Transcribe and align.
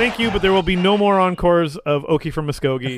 Thank 0.00 0.18
you, 0.18 0.30
but 0.30 0.40
there 0.40 0.54
will 0.54 0.62
be 0.62 0.76
no 0.76 0.96
more 0.96 1.20
encores 1.20 1.76
of 1.76 2.04
Okie 2.04 2.32
from 2.32 2.46
Muskogee. 2.46 2.96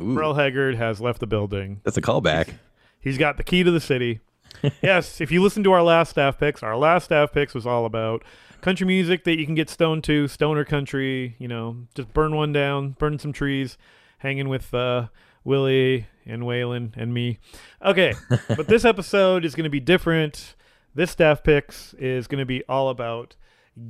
Merle 0.02 0.34
Haggard 0.34 0.74
has 0.74 1.00
left 1.00 1.18
the 1.18 1.26
building. 1.26 1.80
that's 1.82 1.96
a 1.96 2.02
callback. 2.02 2.58
He's 3.00 3.16
got 3.16 3.38
the 3.38 3.42
key 3.42 3.62
to 3.62 3.70
the 3.70 3.80
city. 3.80 4.20
yes, 4.82 5.18
if 5.22 5.32
you 5.32 5.42
listen 5.42 5.64
to 5.64 5.72
our 5.72 5.82
last 5.82 6.10
staff 6.10 6.38
picks, 6.38 6.62
our 6.62 6.76
last 6.76 7.04
staff 7.04 7.32
picks 7.32 7.54
was 7.54 7.66
all 7.66 7.86
about 7.86 8.22
country 8.60 8.86
music 8.86 9.24
that 9.24 9.38
you 9.38 9.46
can 9.46 9.54
get 9.54 9.70
stoned 9.70 10.04
to, 10.04 10.28
stoner 10.28 10.62
country, 10.62 11.36
you 11.38 11.48
know, 11.48 11.86
just 11.94 12.12
burn 12.12 12.36
one 12.36 12.52
down, 12.52 12.90
burn 12.98 13.18
some 13.18 13.32
trees, 13.32 13.78
hanging 14.18 14.50
with 14.50 14.74
uh, 14.74 15.06
Willie 15.42 16.06
and 16.26 16.42
Waylon 16.42 16.94
and 16.98 17.14
me. 17.14 17.38
Okay, 17.82 18.12
but 18.28 18.66
this 18.68 18.84
episode 18.84 19.42
is 19.42 19.54
going 19.54 19.64
to 19.64 19.70
be 19.70 19.80
different. 19.80 20.54
This 20.94 21.12
staff 21.12 21.42
picks 21.42 21.94
is 21.94 22.26
going 22.26 22.40
to 22.40 22.46
be 22.46 22.62
all 22.68 22.90
about 22.90 23.36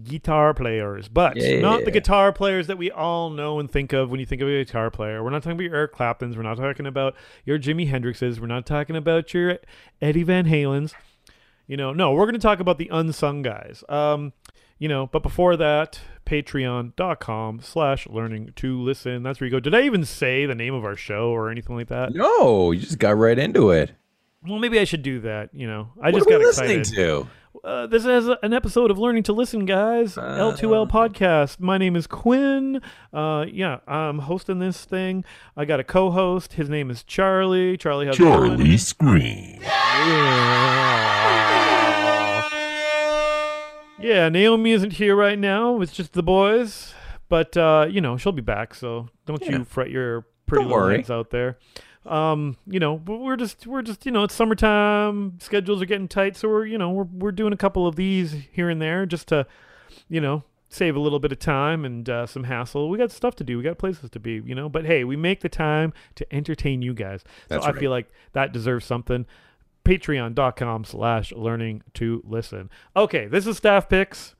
guitar 0.05 0.55
players, 0.55 1.09
but 1.09 1.37
not 1.37 1.84
the 1.84 1.91
guitar 1.91 2.33
players 2.33 2.66
that 2.66 2.78
we 2.78 2.91
all 2.91 3.30
know 3.30 3.59
and 3.59 3.70
think 3.70 3.92
of 3.92 4.11
when 4.11 4.20
you 4.20 4.27
think 4.27 4.42
of 4.42 4.48
a 4.48 4.64
guitar 4.64 4.91
player. 4.91 5.23
We're 5.23 5.30
not 5.30 5.42
talking 5.42 5.52
about 5.52 5.64
your 5.64 5.77
Eric 5.77 5.92
Claptons. 5.92 6.37
We're 6.37 6.42
not 6.42 6.56
talking 6.56 6.87
about 6.87 7.14
your 7.45 7.59
Jimi 7.59 7.91
Hendrixes. 7.91 8.38
We're 8.38 8.47
not 8.47 8.66
talking 8.66 8.97
about 8.97 9.33
your 9.34 9.59
Eddie 10.01 10.23
Van 10.23 10.47
Halens. 10.47 10.95
You 11.66 11.77
know, 11.77 11.92
no, 11.92 12.12
we're 12.12 12.24
going 12.24 12.34
to 12.34 12.41
talk 12.41 12.61
about 12.61 12.78
the 12.78 12.88
unsung 12.91 13.42
guys. 13.42 13.84
Um, 13.88 14.33
you 14.78 14.88
know, 14.88 15.06
but 15.06 15.23
before 15.23 15.56
that, 15.56 16.00
patreon.com 16.25 17.61
slash 17.62 18.06
learning 18.09 18.52
to 18.56 18.80
listen. 18.80 19.23
That's 19.23 19.41
where 19.41 19.47
you 19.47 19.50
go. 19.50 19.61
Did 19.61 19.75
I 19.75 19.83
even 19.83 20.05
say 20.05 20.47
the 20.47 20.55
name 20.55 20.75
of 20.75 20.84
our 20.84 20.97
show 20.97 21.30
or 21.30 21.50
anything 21.50 21.77
like 21.77 21.89
that? 21.89 22.14
No, 22.14 22.70
you 22.70 22.80
just 22.80 22.98
got 22.98 23.16
right 23.16 23.39
into 23.39 23.70
it. 23.70 23.92
Well, 24.47 24.58
maybe 24.58 24.78
I 24.78 24.84
should 24.84 25.03
do 25.03 25.20
that. 25.20 25.50
You 25.53 25.67
know, 25.67 25.89
I 26.00 26.11
what 26.11 26.19
just 26.20 26.27
are 26.27 26.39
we 26.39 26.44
got 26.44 26.47
listening 26.47 26.78
excited. 26.81 26.97
to? 26.97 27.28
Uh, 27.64 27.86
this 27.89 28.05
is 28.05 28.28
an 28.42 28.53
episode 28.53 28.91
of 28.91 28.98
Learning 28.98 29.25
to 29.25 29.33
Listen, 29.33 29.64
guys. 29.64 30.14
L2L 30.14 30.89
podcast. 30.89 31.58
My 31.58 31.77
name 31.77 31.97
is 31.97 32.06
Quinn. 32.06 32.80
Uh, 33.12 33.47
yeah, 33.50 33.78
I'm 33.89 34.20
hosting 34.20 34.61
this 34.61 34.84
thing. 34.84 35.25
I 35.56 35.64
got 35.64 35.80
a 35.80 35.84
co-host. 35.84 36.53
His 36.53 36.69
name 36.69 36.89
is 36.89 37.03
Charlie. 37.03 37.77
Charlie, 37.77 38.06
going? 38.06 38.17
Charlie 38.17 38.77
Scream. 38.77 39.61
Yeah, 44.00 44.28
Naomi 44.28 44.70
isn't 44.70 44.92
here 44.92 45.17
right 45.17 45.39
now. 45.39 45.80
It's 45.80 45.92
just 45.92 46.12
the 46.12 46.23
boys. 46.23 46.95
But 47.28 47.56
uh, 47.56 47.89
you 47.91 48.00
know, 48.00 48.17
she'll 48.17 48.30
be 48.33 48.41
back, 48.42 48.75
so 48.75 49.08
don't 49.27 49.42
Yeah. 49.45 49.58
you 49.58 49.64
fret 49.64 49.91
your 49.91 50.27
pretty 50.47 50.64
little 50.64 50.89
heads 50.89 51.11
out 51.11 51.30
there. 51.30 51.58
Um, 52.09 52.56
you 52.67 52.81
know, 52.81 52.97
but 52.97 53.19
we're 53.19 53.37
just 53.37 53.67
we're 53.67 53.83
just, 53.83 54.06
you 54.06 54.12
know, 54.12 54.25
it's 54.25 54.34
summertime, 54.34 55.39
schedules 55.41 55.83
are 55.83 55.87
getting 55.87 56.09
tight, 56.09 56.37
so 56.37 56.48
we're, 56.48 56.64
you 56.64 56.78
know, 56.78 56.91
we're 56.91 57.05
we're 57.05 57.33
doing 57.33 57.53
a 57.53 57.56
couple 57.56 57.87
of 57.87 57.97
these 57.97 58.34
here 58.51 58.70
and 58.70 58.81
there 58.81 59.05
just 59.05 59.28
to, 59.28 59.47
you 60.09 60.20
know, 60.20 60.42
save 60.70 60.97
a 60.97 61.01
little 61.01 61.19
bit 61.19 61.33
of 61.33 61.39
time 61.39 61.84
and 61.84 62.09
uh, 62.09 62.27
some 62.27 62.45
hassle. 62.45 62.89
We 62.89 62.98
got 62.98 63.11
stuff 63.11 63.36
to 63.36 63.45
do. 63.45 63.59
We 63.59 63.64
got 63.64 63.79
places 63.79 64.11
to 64.11 64.20
be, 64.20 64.42
you 64.45 64.55
know. 64.55 64.69
But 64.69 64.86
hey, 64.86 65.05
we 65.05 65.17
make 65.17 65.41
the 65.41 65.48
time 65.48 65.92
to 66.14 66.34
entertain 66.34 66.83
you 66.83 66.95
guys. 66.95 67.25
That's 67.48 67.64
so 67.64 67.70
I 67.70 67.73
feel 67.75 67.91
like 67.91 68.11
that 68.33 68.53
deserves 68.53 68.86
something. 68.86 69.27
Patreon.com 69.84 70.84
slash 70.84 71.33
learning 71.33 71.83
to 71.95 72.23
listen. 72.27 72.70
Okay, 72.97 73.27
this 73.27 73.47
is 73.47 73.56
staff 73.56 73.89
picks. 73.89 74.34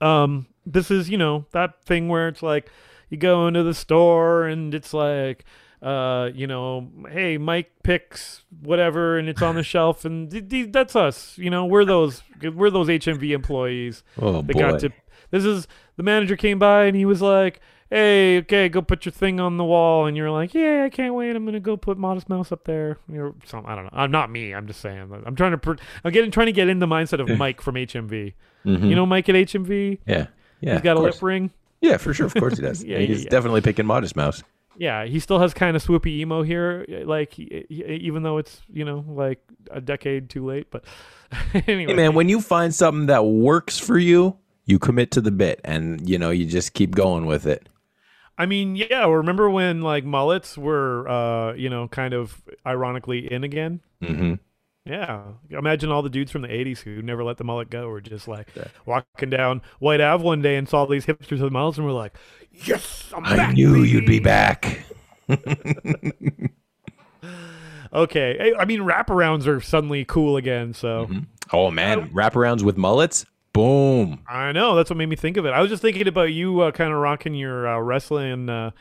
Um, 0.00 0.46
this 0.66 0.90
is, 0.90 1.08
you 1.08 1.16
know, 1.16 1.46
that 1.52 1.82
thing 1.84 2.08
where 2.08 2.28
it's 2.28 2.42
like 2.42 2.70
you 3.08 3.16
go 3.16 3.46
into 3.46 3.62
the 3.62 3.72
store 3.72 4.44
and 4.44 4.74
it's 4.74 4.92
like 4.92 5.44
uh, 5.82 6.30
you 6.34 6.46
know, 6.46 6.88
hey, 7.10 7.38
Mike 7.38 7.70
picks 7.82 8.42
whatever, 8.62 9.18
and 9.18 9.28
it's 9.28 9.42
on 9.42 9.54
the 9.54 9.62
shelf, 9.74 10.04
and 10.04 10.30
th- 10.30 10.48
th- 10.48 10.72
that's 10.72 10.96
us. 10.96 11.36
You 11.38 11.50
know, 11.50 11.64
we're 11.66 11.84
those 11.84 12.22
we're 12.42 12.70
those 12.70 12.88
HMV 12.88 13.30
employees 13.34 14.02
Oh 14.20 14.42
that 14.42 14.52
boy. 14.52 14.58
got 14.60 14.80
to. 14.80 14.90
This 15.30 15.44
is 15.44 15.66
the 15.96 16.02
manager 16.02 16.36
came 16.36 16.58
by 16.58 16.84
and 16.84 16.96
he 16.96 17.04
was 17.04 17.20
like, 17.20 17.60
"Hey, 17.90 18.38
okay, 18.38 18.68
go 18.68 18.80
put 18.80 19.04
your 19.04 19.12
thing 19.12 19.40
on 19.40 19.56
the 19.56 19.64
wall," 19.64 20.06
and 20.06 20.16
you're 20.16 20.30
like, 20.30 20.54
"Yeah, 20.54 20.84
I 20.84 20.88
can't 20.88 21.14
wait. 21.14 21.34
I'm 21.34 21.44
gonna 21.44 21.58
go 21.60 21.76
put 21.76 21.98
Modest 21.98 22.28
Mouse 22.28 22.52
up 22.52 22.64
there." 22.64 22.98
You 23.08 23.16
know, 23.18 23.34
some 23.44 23.64
I 23.66 23.74
don't 23.74 23.84
know. 23.84 23.90
I'm 23.92 24.10
not 24.12 24.30
me. 24.30 24.54
I'm 24.54 24.66
just 24.68 24.80
saying. 24.80 25.10
I'm 25.26 25.34
trying 25.34 25.50
to. 25.52 25.58
Pr- 25.58 25.74
I'm 26.04 26.12
getting 26.12 26.30
trying 26.30 26.46
to 26.46 26.52
get 26.52 26.68
in 26.68 26.78
the 26.78 26.86
mindset 26.86 27.20
of 27.20 27.36
Mike 27.38 27.60
from 27.60 27.74
HMV. 27.74 28.34
Mhm. 28.64 28.88
You 28.88 28.94
know, 28.94 29.04
Mike 29.04 29.28
at 29.28 29.34
HMV. 29.34 29.98
yeah, 30.06 30.26
yeah. 30.60 30.74
He's 30.74 30.82
got 30.82 30.96
a 30.96 31.00
course. 31.00 31.14
lip 31.16 31.22
ring. 31.22 31.50
Yeah, 31.80 31.96
for 31.98 32.14
sure. 32.14 32.26
Of 32.26 32.34
course 32.34 32.56
he 32.56 32.62
does. 32.62 32.82
Yeah, 32.84 32.94
yeah, 32.96 33.00
yeah, 33.02 33.06
he's 33.08 33.24
yeah. 33.24 33.30
definitely 33.30 33.60
picking 33.62 33.84
Modest 33.86 34.16
Mouse. 34.16 34.42
Yeah, 34.78 35.04
he 35.06 35.20
still 35.20 35.38
has 35.38 35.54
kind 35.54 35.76
of 35.76 35.84
swoopy 35.84 36.18
emo 36.18 36.42
here, 36.42 36.84
like 37.04 37.32
he, 37.32 37.64
he- 37.68 37.84
even 38.02 38.22
though 38.22 38.38
it's 38.38 38.60
you 38.72 38.84
know 38.84 39.04
like 39.08 39.40
a 39.70 39.80
decade 39.80 40.28
too 40.30 40.44
late. 40.44 40.70
But 40.70 40.84
anyway, 41.54 41.86
Hey 41.92 41.94
man, 41.94 42.14
when 42.14 42.28
you 42.28 42.40
find 42.40 42.74
something 42.74 43.06
that 43.06 43.24
works 43.24 43.78
for 43.78 43.98
you, 43.98 44.36
you 44.64 44.78
commit 44.78 45.10
to 45.12 45.20
the 45.20 45.30
bit, 45.30 45.60
and 45.64 46.08
you 46.08 46.18
know 46.18 46.30
you 46.30 46.46
just 46.46 46.74
keep 46.74 46.94
going 46.94 47.26
with 47.26 47.46
it. 47.46 47.68
I 48.38 48.44
mean, 48.44 48.76
yeah, 48.76 49.06
remember 49.08 49.48
when 49.48 49.80
like 49.80 50.04
mullets 50.04 50.58
were, 50.58 51.08
uh, 51.08 51.54
you 51.54 51.70
know, 51.70 51.88
kind 51.88 52.12
of 52.12 52.42
ironically 52.66 53.32
in 53.32 53.44
again? 53.44 53.80
Mm-hmm. 54.02 54.34
Yeah, 54.86 55.22
imagine 55.50 55.90
all 55.90 56.02
the 56.02 56.08
dudes 56.08 56.30
from 56.30 56.42
the 56.42 56.48
'80s 56.48 56.78
who 56.78 57.02
never 57.02 57.24
let 57.24 57.38
the 57.38 57.44
mullet 57.44 57.70
go, 57.70 57.88
were 57.88 58.00
just 58.00 58.28
like 58.28 58.48
walking 58.86 59.30
down 59.30 59.62
Whyte 59.80 60.00
Ave 60.00 60.22
one 60.22 60.42
day 60.42 60.56
and 60.56 60.68
saw 60.68 60.86
these 60.86 61.04
hipsters 61.06 61.40
with 61.42 61.52
mullets, 61.52 61.76
and 61.76 61.86
were 61.86 61.92
like, 61.92 62.14
"Yes, 62.52 63.12
I'm 63.14 63.24
I 63.24 63.36
back, 63.36 63.54
knew 63.54 63.82
you'd 63.82 64.06
be 64.06 64.20
back. 64.20 64.84
Okay, 67.92 68.52
I 68.58 68.64
mean, 68.64 68.80
wraparounds 68.80 69.46
are 69.46 69.60
suddenly 69.60 70.04
cool 70.04 70.36
again, 70.36 70.74
so 70.74 71.08
Oh 71.52 71.70
man, 71.70 72.10
wraparounds 72.10 72.62
with 72.62 72.76
mullets. 72.76 73.24
Boom. 73.52 74.20
I 74.28 74.52
know 74.52 74.76
that's 74.76 74.90
what 74.90 74.98
made 74.98 75.08
me 75.08 75.16
think 75.16 75.38
of 75.38 75.46
it. 75.46 75.50
I 75.50 75.60
was 75.62 75.70
just 75.70 75.80
thinking 75.80 76.06
about 76.06 76.32
you 76.32 76.60
uh, 76.60 76.72
kind 76.72 76.92
of 76.92 76.98
rocking 76.98 77.34
your 77.34 77.66
uh, 77.66 77.78
wrestling, 77.78 78.50
uh, 78.50 78.72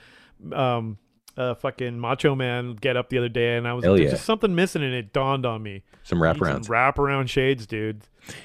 um, 0.52 0.98
uh, 1.38 1.56
fucking 1.56 2.00
Macho 2.00 2.36
Man 2.36 2.76
get 2.76 2.98
up 2.98 3.10
the 3.10 3.18
other 3.18 3.30
day, 3.30 3.58
and 3.58 3.68
I 3.68 3.74
was 3.74 3.84
Hell 3.84 3.96
there's 3.96 4.06
yeah. 4.06 4.12
just 4.12 4.26
something 4.26 4.56
missing, 4.56 4.84
and 4.84 4.94
it 4.94 5.14
dawned 5.14 5.46
on 5.46 5.62
me. 5.64 5.84
Some 6.04 6.20
Need 6.20 6.38
some 6.38 6.48
wraparounds. 6.48 6.68
wraparound 6.68 7.30
shades, 7.30 7.66
dude. 7.66 8.02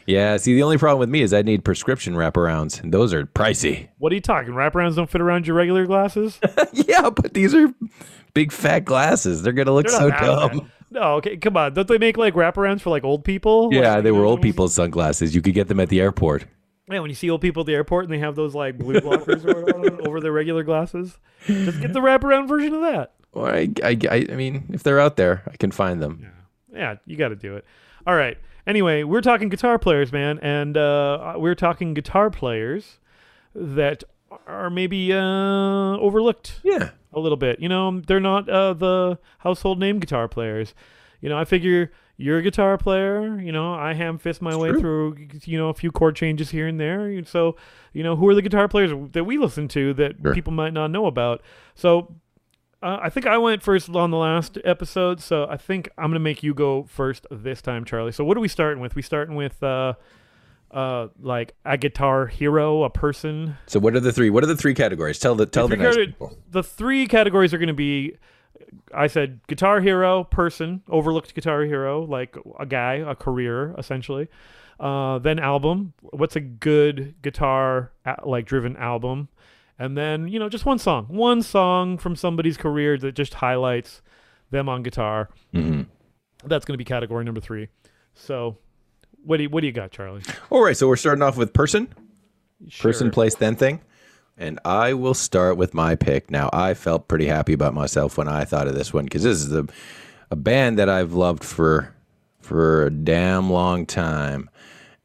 Yeah. 0.07 0.37
See, 0.37 0.55
the 0.55 0.63
only 0.63 0.79
problem 0.79 0.99
with 1.01 1.09
me 1.09 1.23
is 1.23 1.33
I 1.33 1.43
need 1.43 1.65
prescription 1.65 2.15
wraparounds, 2.15 2.83
and 2.83 2.93
those 2.93 3.13
are 3.15 3.27
pricey. 3.27 3.89
What 3.99 4.13
are 4.13 4.15
you 4.15 4.21
talking? 4.21 4.53
Wraparounds 4.53 4.97
don't 4.97 5.11
fit 5.11 5.21
around 5.21 5.47
your 5.47 5.57
regular 5.57 5.87
glasses. 5.87 6.41
yeah, 6.73 7.11
but 7.11 7.35
these 7.35 7.55
are 7.55 7.73
big 8.35 8.53
fat 8.53 8.85
glasses. 8.85 9.43
They're 9.43 9.53
gonna 9.53 9.73
look 9.73 9.87
They're 9.87 9.99
so 9.99 10.09
that 10.09 10.21
dumb. 10.21 10.71
No, 10.91 11.15
okay, 11.17 11.37
come 11.37 11.57
on. 11.57 11.73
Don't 11.75 11.87
they 11.87 11.99
make 11.99 12.17
like 12.17 12.35
wraparounds 12.35 12.81
for 12.81 12.91
like 12.91 13.05
old 13.05 13.25
people? 13.25 13.69
Yeah, 13.73 13.95
Like, 13.95 14.05
they 14.05 14.11
were 14.11 14.25
old 14.25 14.43
people's 14.43 14.75
sunglasses. 14.75 15.35
You 15.35 15.43
could 15.43 15.55
get 15.55 15.69
them 15.69 15.79
at 15.81 15.89
the 15.89 16.01
airport. 16.01 16.47
Yeah, 16.91 17.01
when 17.01 17.11
you 17.11 17.15
see 17.15 17.31
old 17.31 17.41
people 17.41 17.61
at 17.61 17.67
the 17.67 17.75
airport 17.75 18.05
and 18.05 18.13
they 18.13 18.19
have 18.19 18.35
those 18.37 18.55
like 18.55 18.77
blue 18.79 18.95
blockers 19.01 19.45
over 20.07 20.21
their 20.21 20.33
regular 20.33 20.63
glasses, 20.65 21.19
just 21.47 21.81
get 21.81 21.93
the 21.93 22.01
wraparound 22.01 22.49
version 22.49 22.75
of 22.75 22.81
that. 22.83 23.13
Or 23.33 23.49
I, 23.51 23.69
I, 23.85 23.97
I, 24.11 24.27
I 24.31 24.35
mean, 24.35 24.71
if 24.73 24.83
they're 24.83 24.99
out 25.01 25.17
there, 25.17 25.43
I 25.47 25.57
can 25.57 25.71
find 25.71 26.03
them. 26.03 26.27
Yeah, 26.73 26.97
you 27.07 27.17
got 27.17 27.29
to 27.29 27.37
do 27.37 27.57
it. 27.57 27.65
All 28.07 28.17
right. 28.17 28.37
Anyway, 28.67 29.05
we're 29.05 29.21
talking 29.21 29.49
guitar 29.49 29.79
players, 29.79 30.13
man, 30.13 30.39
and 30.41 30.77
uh, 30.77 31.35
we're 31.37 31.55
talking 31.55 31.95
guitar 31.95 32.29
players 32.31 32.99
that 33.55 34.05
are 34.47 34.71
maybe 34.71 35.13
uh, 35.13 35.19
overlooked 35.99 36.61
Yeah. 36.63 36.91
a 37.13 37.21
little 37.21 37.37
bit. 37.39 37.61
You 37.61 37.69
know, 37.69 38.01
they're 38.01 38.21
not 38.21 38.49
uh, 38.49 38.75
the 38.75 39.19
household 39.39 39.79
name 39.79 39.99
guitar 40.01 40.29
players. 40.29 40.75
You 41.21 41.29
know, 41.29 41.39
I 41.39 41.45
figure 41.45 41.93
you're 42.21 42.39
a 42.39 42.43
guitar 42.43 42.77
player. 42.79 43.41
You 43.41 43.51
know, 43.53 43.73
I 43.75 43.95
ham 43.95 44.19
fist 44.19 44.43
my 44.43 44.51
It's 44.51 44.59
way 44.59 44.71
true. 44.71 44.81
through, 44.81 45.17
you 45.45 45.57
know, 45.59 45.69
a 45.71 45.75
few 45.75 45.91
chord 45.91 46.17
changes 46.17 46.51
here 46.51 46.67
and 46.67 46.79
there. 46.79 47.25
So, 47.25 47.57
you 47.93 48.03
know, 48.03 48.15
who 48.17 48.29
are 48.29 48.35
the 48.35 48.43
guitar 48.43 48.69
players 48.69 48.93
that 49.13 49.25
we 49.25 49.39
listen 49.39 49.69
to 49.69 49.95
that 49.95 50.17
Sure. 50.23 50.35
people 50.35 50.53
might 50.53 50.73
not 50.73 50.91
know 50.91 51.07
about? 51.07 51.43
So, 51.75 52.15
uh, 52.83 52.99
I 53.03 53.11
think 53.11 53.27
I 53.27 53.37
went 53.39 53.63
first 53.63 53.91
on 53.91 54.11
the 54.11 54.17
last 54.17 54.59
episode, 54.65 55.21
so 55.21 55.47
I 55.51 55.57
think 55.57 55.89
I'm 55.99 56.11
gonna 56.11 56.19
make 56.21 56.43
you 56.43 56.55
go 56.55 56.85
first 56.85 57.27
this 57.31 57.61
time, 57.61 57.85
Charlie. 57.85 58.13
So, 58.13 58.25
what 58.25 58.37
are 58.37 58.41
we 58.41 58.49
starting 58.49 58.81
with? 58.83 58.95
We 58.95 59.03
starting 59.03 59.35
with 59.35 59.63
uh, 59.63 59.95
uh, 60.71 61.09
like 61.21 61.55
a 61.65 61.77
guitar 61.77 62.27
hero, 62.27 62.85
a 62.85 62.91
person, 62.91 63.57
So 63.67 63.81
what 63.81 63.95
are 63.97 64.01
the 64.01 64.13
three? 64.13 64.31
What 64.31 64.45
are 64.45 64.47
the 64.47 64.57
three 64.57 64.73
categories? 64.75 65.19
Tell 65.19 65.35
the 65.35 65.45
tell 65.47 65.69
the 65.69 65.77
you're 65.77 65.85
nice 65.97 65.97
people. 66.07 66.39
the 66.51 66.63
three 66.63 67.07
categories 67.07 67.53
are 67.53 67.59
going 67.59 67.67
to 67.69 67.75
be 67.75 68.17
I 68.95 69.07
said 69.07 69.41
guitar 69.47 69.81
hero, 69.81 70.25
person, 70.25 70.83
overlooked 70.89 71.35
guitar 71.35 71.63
hero, 71.63 72.03
like 72.05 72.37
a 72.59 72.67
guy, 72.67 72.95
a 72.95 73.15
career 73.15 73.75
essentially. 73.79 74.29
Uh, 74.79 75.19
then 75.19 75.39
album, 75.39 75.93
what's 76.01 76.37
a 76.37 76.41
good 76.41 77.15
guitar 77.23 77.93
like 78.25 78.47
driven 78.47 78.77
album? 78.77 79.29
And 79.79 79.97
then, 79.97 80.29
you 80.29 80.39
know, 80.39 80.49
just 80.49 80.67
one 80.67 80.79
song. 80.79 81.07
One 81.09 81.43
song 81.43 81.97
from 81.99 82.15
somebody's 82.17 82.57
career 82.57 82.99
that 82.99 83.13
just 83.13 83.35
highlights 83.35 84.03
them 84.51 84.69
on 84.69 84.83
guitar. 84.83 85.31
Mhm. 85.55 85.87
That's 86.45 86.65
going 86.65 86.75
to 86.75 86.79
be 86.79 86.85
category 86.85 87.25
number 87.25 87.41
3. 87.41 87.69
So, 88.15 88.59
what 89.25 89.37
do 89.39 89.45
you, 89.45 89.51
what 89.51 89.61
do 89.61 89.67
you 89.67 89.73
got, 89.73 89.91
Charlie? 89.91 90.23
All 90.51 90.63
right, 90.63 90.77
so 90.77 90.87
we're 90.89 90.97
starting 90.97 91.23
off 91.23 91.37
with 91.37 91.53
person, 91.53 91.89
person, 92.81 93.11
place, 93.11 93.35
then 93.35 93.57
thing, 93.57 93.81
and 94.41 94.59
I 94.65 94.95
will 94.95 95.15
start 95.15 95.57
with 95.57 95.75
my 95.75 95.95
pick. 95.95 96.31
Now, 96.31 96.49
I 96.53 96.75
felt 96.75 97.09
pretty 97.09 97.27
happy 97.27 97.53
about 97.53 97.75
myself 97.75 98.17
when 98.17 98.27
I 98.27 98.45
thought 98.45 98.67
of 98.67 98.75
this 98.75 98.93
one 98.93 99.05
because 99.05 99.23
this 99.23 99.45
is 99.45 99.53
a, 99.53 99.67
a 100.31 100.37
band 100.37 100.79
that 100.79 100.89
I've 100.89 101.13
loved 101.13 101.45
for 101.45 101.95
for 102.41 102.87
a 102.87 102.91
damn 102.91 103.51
long 103.51 103.87
time, 103.87 104.51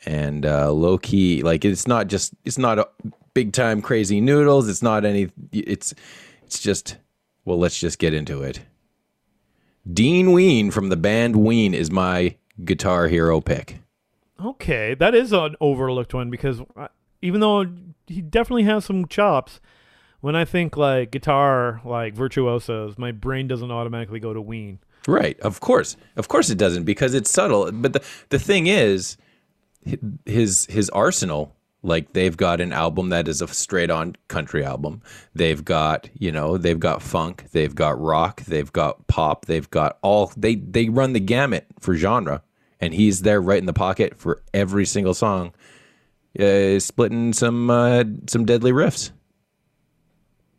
and 0.06 0.46
uh, 0.46 0.72
low 0.72 0.98
key, 0.98 1.44
like 1.44 1.66
it's 1.66 1.86
not 1.86 2.08
just 2.08 2.34
it's 2.46 2.58
not 2.58 2.80
a, 2.80 2.88
big 3.34 3.52
time 3.52 3.82
crazy 3.82 4.22
noodles. 4.22 4.68
It's 4.68 4.82
not 4.82 5.06
any. 5.06 5.30
It's 5.52 5.94
it's 6.44 6.60
just 6.60 6.96
well. 7.44 7.60
Let's 7.60 7.78
just 7.78 8.00
get 8.00 8.14
into 8.14 8.42
it. 8.42 8.62
Dean 9.92 10.32
Ween 10.32 10.72
from 10.72 10.90
the 10.90 10.98
band 10.98 11.36
Ween 11.36 11.76
is 11.76 11.92
my 11.92 12.38
guitar 12.64 13.08
hero 13.10 13.42
pick. 13.42 13.80
Okay, 14.44 14.96
that 14.96 15.14
is 15.14 15.32
an 15.32 15.56
overlooked 15.62 16.14
one 16.14 16.30
because 16.30 16.62
uh, 16.76 16.88
even 17.22 17.42
though 17.42 17.66
he 18.08 18.22
definitely 18.22 18.64
has 18.64 18.86
some 18.86 19.08
chops, 19.08 19.60
when 20.22 20.36
I 20.36 20.46
think 20.46 20.78
like 20.78 21.12
guitar, 21.12 21.82
like 21.84 22.14
virtuosos, 22.16 22.98
my 22.98 23.12
brain 23.12 23.48
doesn't 23.48 23.72
automatically 23.72 24.20
go 24.20 24.34
to 24.34 24.42
Ween. 24.42 24.80
Right. 25.08 25.40
Of 25.42 25.60
course. 25.60 25.98
Of 26.16 26.28
course 26.28 26.50
it 26.50 26.58
doesn't 26.58 26.84
because 26.84 27.14
it's 27.14 27.30
subtle. 27.30 27.72
But 27.72 27.94
the 27.94 28.04
the 28.30 28.40
thing 28.40 28.68
is 28.68 29.18
his 30.26 30.66
his 30.66 30.90
arsenal 30.90 31.56
like 31.84 32.14
they've 32.14 32.36
got 32.36 32.60
an 32.60 32.74
album 32.74 33.10
that 33.10 33.28
is 33.28 33.42
a 33.44 33.48
straight 33.48 33.92
on 33.92 34.16
country 34.28 34.66
album. 34.66 35.04
They've 35.36 35.64
got, 35.64 36.10
you 36.18 36.32
know, 36.32 36.58
they've 36.58 36.80
got 36.80 37.04
funk, 37.04 37.46
they've 37.52 37.76
got 37.76 38.02
rock, 38.02 38.42
they've 38.46 38.74
got 38.74 39.06
pop, 39.06 39.46
they've 39.46 39.70
got 39.70 40.00
all 40.02 40.32
they 40.36 40.56
they 40.56 40.90
run 40.90 41.14
the 41.14 41.20
gamut 41.20 41.68
for 41.80 41.96
genre 41.96 42.42
and 42.80 42.94
he's 42.94 43.22
there 43.22 43.42
right 43.42 43.60
in 43.60 43.68
the 43.68 43.74
pocket 43.74 44.18
for 44.18 44.42
every 44.54 44.86
single 44.86 45.14
song. 45.14 45.54
Uh, 46.40 46.80
splitting 46.80 47.34
some 47.34 47.70
uh, 47.70 48.04
some 48.28 48.46
deadly 48.46 48.72
riffs 48.72 49.12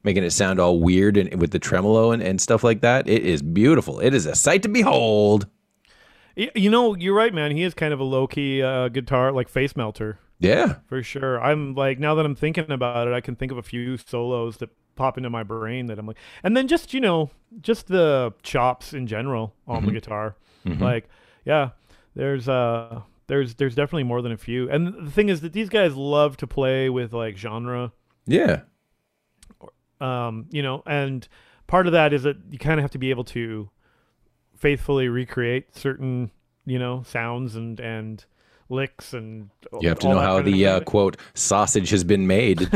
making 0.07 0.23
it 0.23 0.31
sound 0.31 0.61
all 0.61 0.81
weird 0.81 1.17
and 1.17 1.39
with 1.41 1.51
the 1.51 1.59
tremolo 1.59 2.13
and, 2.13 2.23
and 2.23 2.41
stuff 2.41 2.63
like 2.63 2.81
that. 2.81 3.09
It 3.09 3.25
is 3.25 3.43
beautiful. 3.43 3.99
It 3.99 4.15
is 4.15 4.25
a 4.25 4.37
sight 4.37 4.63
to 4.63 4.69
behold. 4.69 5.49
You 6.37 6.71
know, 6.71 6.95
you're 6.95 7.15
right, 7.15 7.35
man. 7.35 7.51
He 7.51 7.63
is 7.63 7.75
kind 7.75 7.93
of 7.93 8.01
a 8.01 8.05
low 8.05 8.27
key 8.27 8.63
uh, 8.63 8.89
guitar, 8.89 9.33
like 9.33 9.49
face 9.49 9.75
melter. 9.75 10.19
Yeah, 10.39 10.77
for 10.87 11.03
sure. 11.03 11.43
I'm 11.43 11.75
like 11.75 11.99
now 11.99 12.15
that 12.15 12.27
I'm 12.27 12.35
thinking 12.37 12.71
about 12.71 13.09
it, 13.09 13.15
I 13.15 13.23
can 13.23 13.37
think 13.37 13.53
of 13.53 13.59
a 13.59 13.63
few 13.63 13.97
solos 13.97 14.59
that 14.59 14.69
pop 14.97 15.17
into 15.17 15.31
my 15.31 15.43
brain 15.43 15.87
that 15.87 15.99
I'm 15.99 16.07
like, 16.07 16.19
and 16.43 16.55
then 16.55 16.69
just 16.69 16.93
you 16.93 17.01
know, 17.01 17.31
just 17.63 17.87
the 17.87 18.35
chops 18.43 18.93
in 18.93 19.07
general 19.07 19.55
on 19.67 19.79
mm-hmm. 19.79 19.87
the 19.87 19.93
guitar. 19.93 20.37
Mm-hmm. 20.67 20.83
Like, 20.83 21.09
yeah, 21.47 21.71
there's 22.15 22.51
uh, 22.51 23.01
there's 23.27 23.55
there's 23.57 23.75
definitely 23.75 24.05
more 24.05 24.23
than 24.23 24.33
a 24.33 24.37
few. 24.37 24.71
And 24.71 25.07
the 25.07 25.11
thing 25.11 25.29
is 25.29 25.41
that 25.41 25.53
these 25.53 25.69
guys 25.69 25.95
love 25.95 26.37
to 26.39 26.47
play 26.47 26.89
with 26.89 27.13
like 27.13 27.37
genre. 27.37 27.93
Yeah. 28.27 28.63
Um, 30.01 30.47
you 30.51 30.63
know, 30.63 30.83
and 30.87 31.27
part 31.67 31.87
of 31.87 31.93
that 31.93 32.13
is 32.13 32.23
that 32.25 32.37
you 32.51 32.59
kind 32.59 32.79
of 32.79 32.85
have 32.85 32.91
to 32.93 32.99
be 32.99 33.11
able 33.11 33.25
to 33.25 33.71
faithfully 34.57 35.09
recreate 35.09 35.75
certain, 35.75 36.31
you 36.65 36.79
know, 36.79 37.03
sounds 37.05 37.57
and 37.57 37.81
and 37.81 38.25
licks 38.69 39.13
and 39.13 39.49
you 39.81 39.89
have 39.89 39.99
to 39.99 40.09
know 40.09 40.19
how 40.19 40.43
the 40.43 40.67
uh, 40.67 40.81
quote 40.81 41.17
sausage 41.35 41.91
has 41.91 42.03
been 42.03 42.27
made 42.27 42.63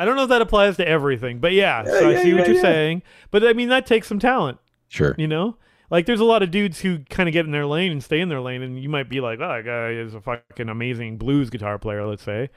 i 0.00 0.04
don't 0.04 0.16
know 0.16 0.24
if 0.24 0.28
that 0.28 0.42
applies 0.42 0.76
to 0.76 0.88
everything 0.88 1.38
but 1.38 1.52
yeah, 1.52 1.84
yeah 1.86 1.90
so 1.92 2.10
yeah, 2.10 2.18
i 2.18 2.22
see 2.22 2.30
yeah, 2.30 2.34
what 2.36 2.48
you're 2.48 2.60
saying 2.60 3.02
but 3.30 3.46
i 3.46 3.52
mean 3.52 3.68
that 3.68 3.86
takes 3.86 4.08
some 4.08 4.18
talent 4.18 4.58
sure 4.88 5.14
you 5.16 5.28
know 5.28 5.56
like 5.90 6.06
there's 6.06 6.20
a 6.20 6.24
lot 6.24 6.42
of 6.42 6.50
dudes 6.50 6.80
who 6.80 6.98
kind 7.10 7.28
of 7.28 7.32
get 7.32 7.44
in 7.44 7.52
their 7.52 7.66
lane 7.66 7.92
and 7.92 8.02
stay 8.02 8.20
in 8.20 8.28
their 8.28 8.40
lane 8.40 8.62
and 8.62 8.82
you 8.82 8.88
might 8.88 9.08
be 9.08 9.20
like 9.20 9.38
oh 9.40 9.48
that 9.48 9.64
guy 9.64 9.90
is 9.90 10.14
a 10.14 10.20
fucking 10.20 10.68
amazing 10.68 11.16
blues 11.16 11.50
guitar 11.50 11.78
player 11.78 12.06
let's 12.06 12.22
say 12.22 12.48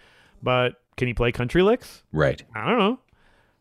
but 0.42 0.82
can 1.00 1.08
he 1.08 1.14
play 1.14 1.32
country 1.32 1.64
licks? 1.64 2.04
Right. 2.12 2.44
I 2.54 2.70
don't 2.70 2.78
know. 2.78 3.00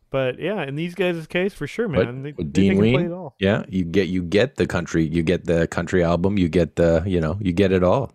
But 0.09 0.39
yeah, 0.39 0.63
in 0.63 0.75
these 0.75 0.93
guys' 0.93 1.25
case, 1.25 1.53
for 1.53 1.67
sure, 1.67 1.87
man. 1.87 2.23
But, 2.23 2.35
they, 2.37 2.43
Dean 2.43 2.75
they 2.75 2.97
Ween, 2.97 3.29
yeah, 3.39 3.63
you 3.69 3.85
get 3.85 4.07
you 4.07 4.23
get 4.23 4.55
the 4.55 4.65
country, 4.65 5.05
you 5.05 5.21
get 5.21 5.45
the 5.45 5.67
country 5.67 6.03
album, 6.03 6.37
you 6.37 6.49
get 6.49 6.75
the 6.75 7.03
you 7.05 7.21
know 7.21 7.37
you 7.39 7.53
get 7.53 7.71
it 7.71 7.83
all. 7.83 8.11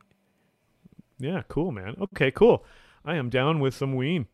Yeah, 1.18 1.42
cool, 1.48 1.70
man. 1.70 1.94
Okay, 2.00 2.32
cool. 2.32 2.64
I 3.04 3.14
am 3.14 3.30
down 3.30 3.60
with 3.60 3.74
some 3.74 3.94
Ween. 3.94 4.26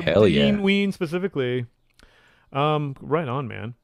Hell 0.00 0.24
Dean 0.24 0.56
yeah, 0.56 0.62
Ween 0.62 0.92
specifically. 0.92 1.66
Um, 2.52 2.94
right 3.00 3.28
on, 3.28 3.48
man. 3.48 3.74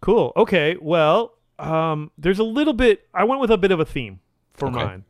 Cool. 0.00 0.32
Okay, 0.36 0.76
well, 0.80 1.33
um, 1.58 2.10
there's 2.18 2.38
a 2.38 2.44
little 2.44 2.72
bit. 2.72 3.06
I 3.12 3.24
went 3.24 3.40
with 3.40 3.50
a 3.50 3.58
bit 3.58 3.70
of 3.70 3.80
a 3.80 3.84
theme 3.84 4.20
for 4.52 4.68
okay. 4.68 4.76
mine, 4.76 5.04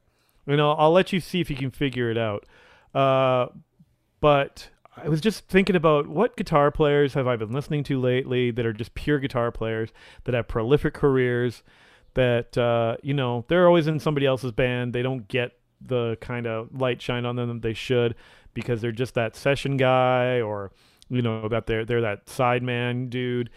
and 0.46 0.60
I'll, 0.60 0.76
I'll 0.78 0.92
let 0.92 1.12
you 1.12 1.20
see 1.20 1.40
if 1.40 1.50
you 1.50 1.56
can 1.56 1.70
figure 1.70 2.10
it 2.10 2.18
out. 2.18 2.46
Uh, 2.94 3.48
but 4.20 4.68
I 4.96 5.08
was 5.08 5.20
just 5.20 5.48
thinking 5.48 5.76
about 5.76 6.06
what 6.06 6.36
guitar 6.36 6.70
players 6.70 7.14
have 7.14 7.26
I 7.26 7.36
been 7.36 7.52
listening 7.52 7.82
to 7.84 8.00
lately 8.00 8.50
that 8.52 8.64
are 8.64 8.72
just 8.72 8.94
pure 8.94 9.18
guitar 9.18 9.50
players 9.50 9.90
that 10.24 10.34
have 10.34 10.46
prolific 10.48 10.94
careers 10.94 11.62
that 12.14 12.56
uh, 12.56 12.96
you 13.02 13.14
know 13.14 13.44
they're 13.48 13.66
always 13.66 13.86
in 13.86 13.98
somebody 13.98 14.26
else's 14.26 14.52
band. 14.52 14.92
They 14.92 15.02
don't 15.02 15.26
get 15.28 15.52
the 15.80 16.16
kind 16.20 16.46
of 16.46 16.68
light 16.72 17.02
shine 17.02 17.26
on 17.26 17.36
them 17.36 17.48
that 17.48 17.62
they 17.62 17.74
should 17.74 18.14
because 18.54 18.80
they're 18.80 18.92
just 18.92 19.14
that 19.14 19.36
session 19.36 19.76
guy 19.76 20.40
or 20.40 20.70
you 21.10 21.20
know 21.20 21.48
that 21.48 21.66
they're 21.66 21.84
they're 21.84 22.00
that 22.00 22.26
sideman 22.26 23.10
dude, 23.10 23.50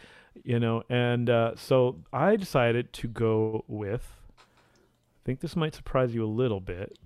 you 0.44 0.60
know. 0.60 0.84
And 0.90 1.30
uh, 1.30 1.56
so 1.56 1.98
I 2.12 2.36
decided 2.36 2.94
to 2.94 3.08
go 3.08 3.64
with. 3.68 4.06
I 4.40 5.22
think 5.26 5.42
this 5.42 5.56
might 5.56 5.76
surprise 5.76 6.14
you 6.16 6.24
a 6.24 6.28
little 6.28 6.60
bit. 6.60 6.98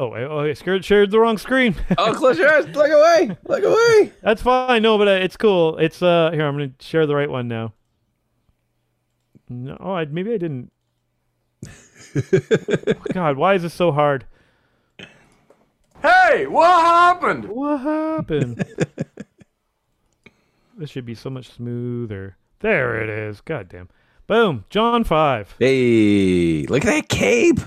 Oh, 0.00 0.12
I, 0.12 0.22
oh, 0.22 0.40
I 0.40 0.52
scared, 0.52 0.84
shared 0.84 1.10
the 1.10 1.18
wrong 1.18 1.38
screen. 1.38 1.74
oh, 1.98 2.14
close 2.16 2.38
your 2.38 2.52
eyes. 2.52 2.68
Look 2.68 2.90
away. 2.90 3.36
Look 3.44 3.64
away. 3.64 4.12
That's 4.22 4.42
fine. 4.42 4.82
No, 4.82 4.96
but 4.96 5.08
uh, 5.08 5.12
it's 5.12 5.36
cool. 5.36 5.76
It's 5.78 6.00
uh 6.02 6.30
here. 6.32 6.46
I'm 6.46 6.54
gonna 6.54 6.70
share 6.80 7.06
the 7.06 7.16
right 7.16 7.30
one 7.30 7.48
now. 7.48 7.72
No, 9.48 9.76
oh, 9.80 9.92
I, 9.92 10.04
maybe 10.04 10.32
I 10.32 10.36
didn't. 10.36 10.70
God, 13.12 13.36
why 13.36 13.54
is 13.54 13.62
this 13.62 13.74
so 13.74 13.90
hard? 13.90 14.26
Hey, 16.02 16.46
what 16.46 16.80
happened? 16.80 17.46
What 17.48 17.78
happened? 17.80 18.64
this 20.78 20.90
should 20.90 21.04
be 21.04 21.14
so 21.14 21.28
much 21.28 21.50
smoother. 21.50 22.36
There 22.60 23.02
it 23.02 23.08
is. 23.08 23.40
God 23.40 23.68
damn. 23.68 23.88
Boom. 24.26 24.64
John 24.70 25.04
Five. 25.04 25.54
Hey, 25.58 26.64
look 26.68 26.84
at 26.84 26.88
that 26.88 27.08
cape. 27.08 27.60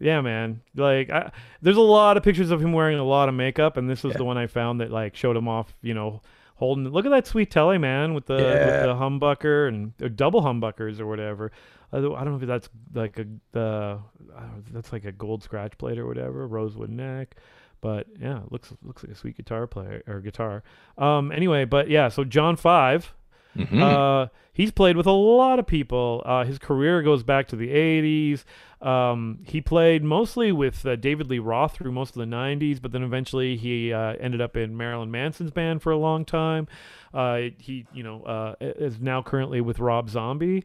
Yeah, 0.00 0.22
man. 0.22 0.62
Like, 0.74 1.10
I, 1.10 1.30
there's 1.60 1.76
a 1.76 1.82
lot 1.82 2.16
of 2.16 2.22
pictures 2.22 2.50
of 2.50 2.62
him 2.62 2.72
wearing 2.72 2.98
a 2.98 3.04
lot 3.04 3.28
of 3.28 3.34
makeup, 3.34 3.76
and 3.76 3.88
this 3.88 4.02
was 4.02 4.14
yeah. 4.14 4.18
the 4.18 4.24
one 4.24 4.38
I 4.38 4.46
found 4.46 4.80
that 4.80 4.90
like 4.90 5.14
showed 5.14 5.36
him 5.36 5.48
off. 5.48 5.74
You 5.82 5.94
know, 5.94 6.22
holding. 6.54 6.88
Look 6.88 7.06
at 7.06 7.10
that 7.10 7.26
sweet 7.26 7.50
telly, 7.50 7.78
man, 7.78 8.14
with 8.14 8.26
the 8.26 8.38
yeah. 8.38 8.66
with 8.66 8.82
the 8.82 8.94
humbucker 8.94 9.68
and 9.68 9.92
or 10.00 10.08
double 10.08 10.42
humbuckers 10.42 11.00
or 11.00 11.06
whatever. 11.06 11.52
I 11.92 12.00
don't 12.00 12.24
know 12.24 12.36
if 12.36 12.46
that's 12.46 12.68
like 12.94 13.18
a 13.18 13.26
the 13.52 13.98
uh, 14.36 14.42
that's 14.72 14.92
like 14.92 15.04
a 15.04 15.12
gold 15.12 15.42
scratch 15.42 15.76
plate 15.76 15.98
or 15.98 16.06
whatever, 16.06 16.46
rosewood 16.46 16.90
neck. 16.90 17.36
But 17.80 18.06
yeah, 18.20 18.40
looks 18.50 18.72
looks 18.82 19.02
like 19.02 19.12
a 19.12 19.16
sweet 19.16 19.36
guitar 19.36 19.66
player 19.66 20.02
or 20.06 20.20
guitar. 20.20 20.62
Um. 20.98 21.32
Anyway, 21.32 21.64
but 21.64 21.88
yeah. 21.88 22.08
So 22.08 22.24
John 22.24 22.56
Five 22.56 23.14
Mm-hmm. 23.56 23.82
Uh, 23.82 24.26
he's 24.52 24.70
played 24.70 24.96
with 24.96 25.06
a 25.06 25.12
lot 25.12 25.58
of 25.58 25.66
people. 25.66 26.22
Uh, 26.24 26.44
his 26.44 26.58
career 26.58 27.02
goes 27.02 27.22
back 27.22 27.48
to 27.48 27.56
the 27.56 27.68
80s. 27.68 28.44
Um, 28.86 29.40
he 29.44 29.60
played 29.60 30.02
mostly 30.02 30.52
with 30.52 30.84
uh, 30.86 30.96
David 30.96 31.28
Lee 31.28 31.38
Roth 31.38 31.74
through 31.74 31.92
most 31.92 32.10
of 32.10 32.20
the 32.20 32.36
90s, 32.36 32.80
but 32.80 32.92
then 32.92 33.02
eventually 33.02 33.56
he 33.56 33.92
uh, 33.92 34.14
ended 34.20 34.40
up 34.40 34.56
in 34.56 34.76
Marilyn 34.76 35.10
Manson's 35.10 35.50
band 35.50 35.82
for 35.82 35.92
a 35.92 35.98
long 35.98 36.24
time. 36.24 36.68
Uh, 37.12 37.40
he, 37.58 37.86
you 37.92 38.02
know, 38.02 38.22
uh, 38.22 38.54
is 38.60 39.00
now 39.00 39.22
currently 39.22 39.60
with 39.60 39.78
Rob 39.80 40.08
Zombie. 40.08 40.64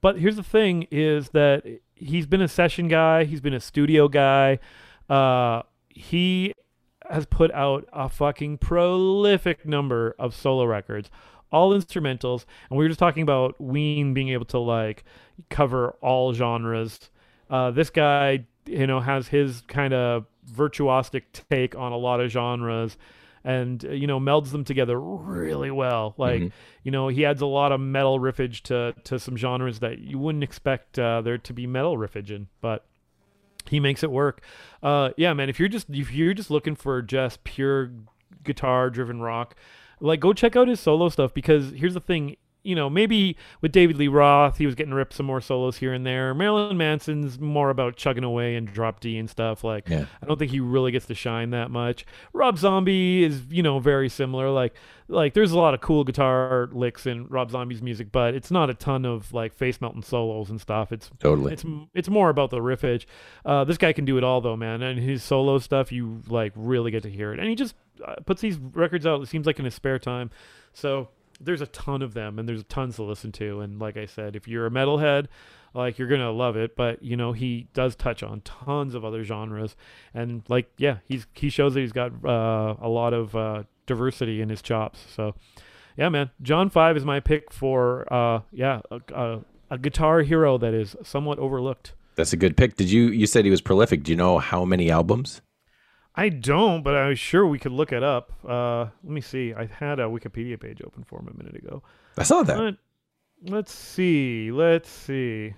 But 0.00 0.18
here's 0.18 0.36
the 0.36 0.42
thing: 0.42 0.88
is 0.90 1.28
that 1.28 1.64
he's 1.94 2.26
been 2.26 2.42
a 2.42 2.48
session 2.48 2.88
guy, 2.88 3.24
he's 3.24 3.40
been 3.40 3.54
a 3.54 3.60
studio 3.60 4.08
guy. 4.08 4.58
He 5.94 6.52
has 7.10 7.26
put 7.26 7.50
out 7.52 7.88
a 7.92 8.08
fucking 8.08 8.58
prolific 8.58 9.66
number 9.66 10.14
of 10.18 10.34
solo 10.34 10.64
records 10.64 11.10
all 11.52 11.72
instrumentals, 11.74 12.46
and 12.70 12.78
we 12.78 12.84
were 12.84 12.88
just 12.88 12.98
talking 12.98 13.22
about 13.22 13.60
Ween 13.60 14.14
being 14.14 14.30
able 14.30 14.46
to 14.46 14.58
like 14.58 15.04
cover 15.50 15.90
all 16.00 16.32
genres. 16.32 17.10
Uh, 17.50 17.70
this 17.70 17.90
guy, 17.90 18.46
you 18.66 18.86
know, 18.86 19.00
has 19.00 19.28
his 19.28 19.60
kind 19.68 19.92
of 19.92 20.24
virtuosic 20.50 21.22
take 21.50 21.76
on 21.76 21.92
a 21.92 21.96
lot 21.96 22.20
of 22.20 22.30
genres 22.30 22.96
and 23.44 23.84
uh, 23.84 23.90
you 23.90 24.06
know 24.06 24.18
melds 24.18 24.50
them 24.50 24.64
together 24.64 25.00
really 25.00 25.70
well 25.70 26.14
like 26.16 26.40
mm-hmm. 26.40 26.56
you 26.82 26.90
know 26.90 27.08
he 27.08 27.24
adds 27.24 27.40
a 27.40 27.46
lot 27.46 27.72
of 27.72 27.80
metal 27.80 28.18
riffage 28.18 28.60
to 28.62 28.92
to 29.04 29.18
some 29.18 29.36
genres 29.36 29.80
that 29.80 29.98
you 29.98 30.18
wouldn't 30.18 30.44
expect 30.44 30.98
uh, 30.98 31.20
there 31.20 31.38
to 31.38 31.52
be 31.52 31.66
metal 31.66 31.96
riffage 31.96 32.30
in 32.30 32.48
but 32.60 32.86
he 33.68 33.80
makes 33.80 34.02
it 34.02 34.10
work. 34.10 34.42
Uh, 34.82 35.10
yeah 35.16 35.32
man 35.32 35.48
if 35.48 35.60
you're 35.60 35.68
just 35.68 35.88
if 35.90 36.12
you're 36.12 36.34
just 36.34 36.50
looking 36.50 36.74
for 36.74 37.00
just 37.00 37.44
pure 37.44 37.92
guitar 38.42 38.90
driven 38.90 39.20
rock 39.20 39.54
like 40.00 40.18
go 40.18 40.32
check 40.32 40.56
out 40.56 40.66
his 40.66 40.80
solo 40.80 41.08
stuff 41.08 41.32
because 41.32 41.70
here's 41.70 41.94
the 41.94 42.00
thing 42.00 42.36
you 42.64 42.74
know, 42.74 42.88
maybe 42.88 43.36
with 43.60 43.72
David 43.72 43.96
Lee 43.96 44.08
Roth, 44.08 44.58
he 44.58 44.66
was 44.66 44.74
getting 44.74 44.94
ripped 44.94 45.14
some 45.14 45.26
more 45.26 45.40
solos 45.40 45.78
here 45.78 45.92
and 45.92 46.06
there. 46.06 46.32
Marilyn 46.34 46.76
Manson's 46.76 47.40
more 47.40 47.70
about 47.70 47.96
chugging 47.96 48.24
away 48.24 48.54
and 48.54 48.72
drop 48.72 49.00
D 49.00 49.18
and 49.18 49.28
stuff. 49.28 49.64
Like, 49.64 49.88
Yeah. 49.88 50.06
I 50.22 50.26
don't 50.26 50.38
think 50.38 50.50
he 50.52 50.60
really 50.60 50.92
gets 50.92 51.06
to 51.06 51.14
shine 51.14 51.50
that 51.50 51.70
much. 51.70 52.06
Rob 52.32 52.58
Zombie 52.58 53.24
is, 53.24 53.42
you 53.50 53.62
know, 53.62 53.78
very 53.80 54.08
similar. 54.08 54.50
Like, 54.50 54.74
like 55.08 55.34
there's 55.34 55.50
a 55.52 55.58
lot 55.58 55.74
of 55.74 55.80
cool 55.80 56.04
guitar 56.04 56.68
licks 56.72 57.04
in 57.04 57.26
Rob 57.26 57.50
Zombie's 57.50 57.82
music, 57.82 58.12
but 58.12 58.34
it's 58.34 58.50
not 58.50 58.70
a 58.70 58.74
ton 58.74 59.04
of 59.04 59.32
like 59.32 59.52
face 59.52 59.80
melting 59.80 60.02
solos 60.02 60.48
and 60.48 60.60
stuff. 60.60 60.92
It's 60.92 61.10
Totally. 61.18 61.52
it's 61.52 61.64
it's 61.94 62.08
more 62.08 62.30
about 62.30 62.50
the 62.50 62.58
riffage. 62.60 63.04
Uh, 63.44 63.64
this 63.64 63.76
guy 63.76 63.92
can 63.92 64.04
do 64.04 64.16
it 64.16 64.24
all 64.24 64.40
though, 64.40 64.56
man. 64.56 64.80
And 64.82 64.98
his 65.00 65.22
solo 65.22 65.58
stuff, 65.58 65.90
you 65.92 66.22
like 66.28 66.52
really 66.54 66.90
get 66.92 67.02
to 67.02 67.10
hear 67.10 67.32
it. 67.32 67.40
And 67.40 67.48
he 67.48 67.54
just 67.56 67.74
uh, 68.06 68.14
puts 68.24 68.40
these 68.40 68.56
records 68.56 69.04
out. 69.04 69.20
It 69.20 69.28
seems 69.28 69.46
like 69.46 69.58
in 69.58 69.64
his 69.64 69.74
spare 69.74 69.98
time. 69.98 70.30
So 70.72 71.08
there's 71.42 71.60
a 71.60 71.66
ton 71.66 72.02
of 72.02 72.14
them, 72.14 72.38
and 72.38 72.48
there's 72.48 72.64
tons 72.64 72.96
to 72.96 73.02
listen 73.02 73.32
to. 73.32 73.60
And 73.60 73.78
like 73.78 73.96
I 73.96 74.06
said, 74.06 74.36
if 74.36 74.46
you're 74.48 74.66
a 74.66 74.70
metalhead, 74.70 75.26
like 75.74 75.98
you're 75.98 76.08
gonna 76.08 76.30
love 76.30 76.56
it. 76.56 76.76
But 76.76 77.02
you 77.02 77.16
know 77.16 77.32
he 77.32 77.68
does 77.74 77.94
touch 77.94 78.22
on 78.22 78.40
tons 78.42 78.94
of 78.94 79.04
other 79.04 79.24
genres, 79.24 79.76
and 80.14 80.42
like 80.48 80.70
yeah, 80.76 80.98
he's 81.06 81.26
he 81.34 81.48
shows 81.50 81.74
that 81.74 81.80
he's 81.80 81.92
got 81.92 82.12
uh, 82.24 82.76
a 82.80 82.88
lot 82.88 83.12
of 83.12 83.34
uh, 83.34 83.62
diversity 83.86 84.40
in 84.40 84.48
his 84.48 84.62
chops. 84.62 85.00
So 85.14 85.34
yeah, 85.96 86.08
man, 86.08 86.30
John 86.40 86.70
Five 86.70 86.96
is 86.96 87.04
my 87.04 87.20
pick 87.20 87.52
for 87.52 88.12
uh, 88.12 88.40
yeah 88.52 88.80
a, 88.90 89.00
a, 89.14 89.40
a 89.70 89.78
guitar 89.78 90.22
hero 90.22 90.58
that 90.58 90.74
is 90.74 90.96
somewhat 91.02 91.38
overlooked. 91.38 91.94
That's 92.14 92.32
a 92.32 92.36
good 92.36 92.56
pick. 92.56 92.76
Did 92.76 92.90
you 92.90 93.04
you 93.08 93.26
said 93.26 93.44
he 93.44 93.50
was 93.50 93.60
prolific? 93.60 94.02
Do 94.02 94.12
you 94.12 94.16
know 94.16 94.38
how 94.38 94.64
many 94.64 94.90
albums? 94.90 95.40
I 96.14 96.28
don't, 96.28 96.82
but 96.82 96.94
I'm 96.94 97.14
sure 97.14 97.46
we 97.46 97.58
could 97.58 97.72
look 97.72 97.90
it 97.92 98.02
up. 98.02 98.32
Uh, 98.46 98.80
let 99.02 99.12
me 99.12 99.20
see. 99.22 99.54
I 99.54 99.66
had 99.66 99.98
a 99.98 100.04
Wikipedia 100.04 100.60
page 100.60 100.82
open 100.84 101.04
for 101.04 101.18
him 101.20 101.28
a 101.28 101.36
minute 101.36 101.56
ago. 101.56 101.82
I 102.18 102.22
saw 102.24 102.42
that. 102.42 102.58
Let, 102.58 102.74
let's 103.46 103.72
see. 103.72 104.50
Let's 104.52 104.90
see. 104.90 105.54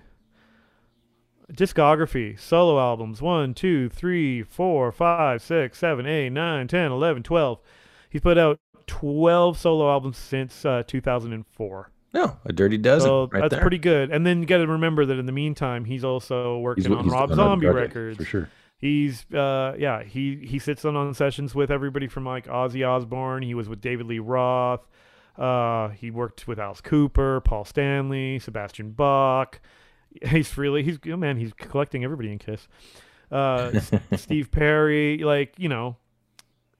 Discography, 1.52 2.38
solo 2.40 2.80
albums 2.80 3.20
1, 3.20 3.52
2, 3.54 3.88
3, 3.90 4.42
4, 4.44 4.92
5, 4.92 5.42
6, 5.42 5.78
7, 5.78 6.06
8, 6.06 6.30
9, 6.30 6.68
10, 6.68 6.92
11, 6.92 7.22
12. 7.22 7.60
He's 8.08 8.20
put 8.22 8.38
out 8.38 8.58
12 8.86 9.58
solo 9.58 9.90
albums 9.90 10.16
since 10.16 10.64
uh, 10.64 10.82
2004. 10.86 11.90
No, 12.14 12.36
a 12.46 12.52
dirty 12.52 12.78
dozen. 12.78 13.06
So 13.08 13.28
right 13.30 13.40
that's 13.42 13.50
there. 13.50 13.60
pretty 13.60 13.78
good. 13.78 14.10
And 14.10 14.24
then 14.24 14.40
you 14.40 14.46
got 14.46 14.58
to 14.58 14.66
remember 14.68 15.04
that 15.04 15.18
in 15.18 15.26
the 15.26 15.32
meantime, 15.32 15.84
he's 15.84 16.04
also 16.04 16.58
working 16.58 16.84
He's- 16.84 16.96
on 16.96 17.04
he's 17.04 17.12
Rob 17.12 17.34
Zombie 17.34 17.66
records. 17.66 18.16
for 18.16 18.24
sure. 18.24 18.48
He's 18.84 19.24
uh 19.32 19.76
yeah, 19.78 20.02
he 20.02 20.36
he 20.44 20.58
sits 20.58 20.84
in 20.84 20.94
on 20.94 21.14
sessions 21.14 21.54
with 21.54 21.70
everybody 21.70 22.06
from 22.06 22.26
like 22.26 22.46
Ozzy 22.48 22.86
Osbourne. 22.86 23.42
He 23.42 23.54
was 23.54 23.66
with 23.66 23.80
David 23.80 24.04
Lee 24.04 24.18
Roth. 24.18 24.86
Uh 25.38 25.88
he 25.88 26.10
worked 26.10 26.46
with 26.46 26.58
Alice 26.58 26.82
Cooper, 26.82 27.40
Paul 27.40 27.64
Stanley, 27.64 28.38
Sebastian 28.38 28.90
Bach. 28.90 29.58
He's 30.26 30.58
really 30.58 30.82
he's 30.82 30.98
oh 31.10 31.16
man, 31.16 31.38
he's 31.38 31.54
collecting 31.54 32.04
everybody 32.04 32.30
in 32.30 32.38
Kiss. 32.38 32.68
Uh 33.30 33.80
Steve 34.16 34.50
Perry, 34.50 35.16
like, 35.16 35.54
you 35.56 35.70
know, 35.70 35.96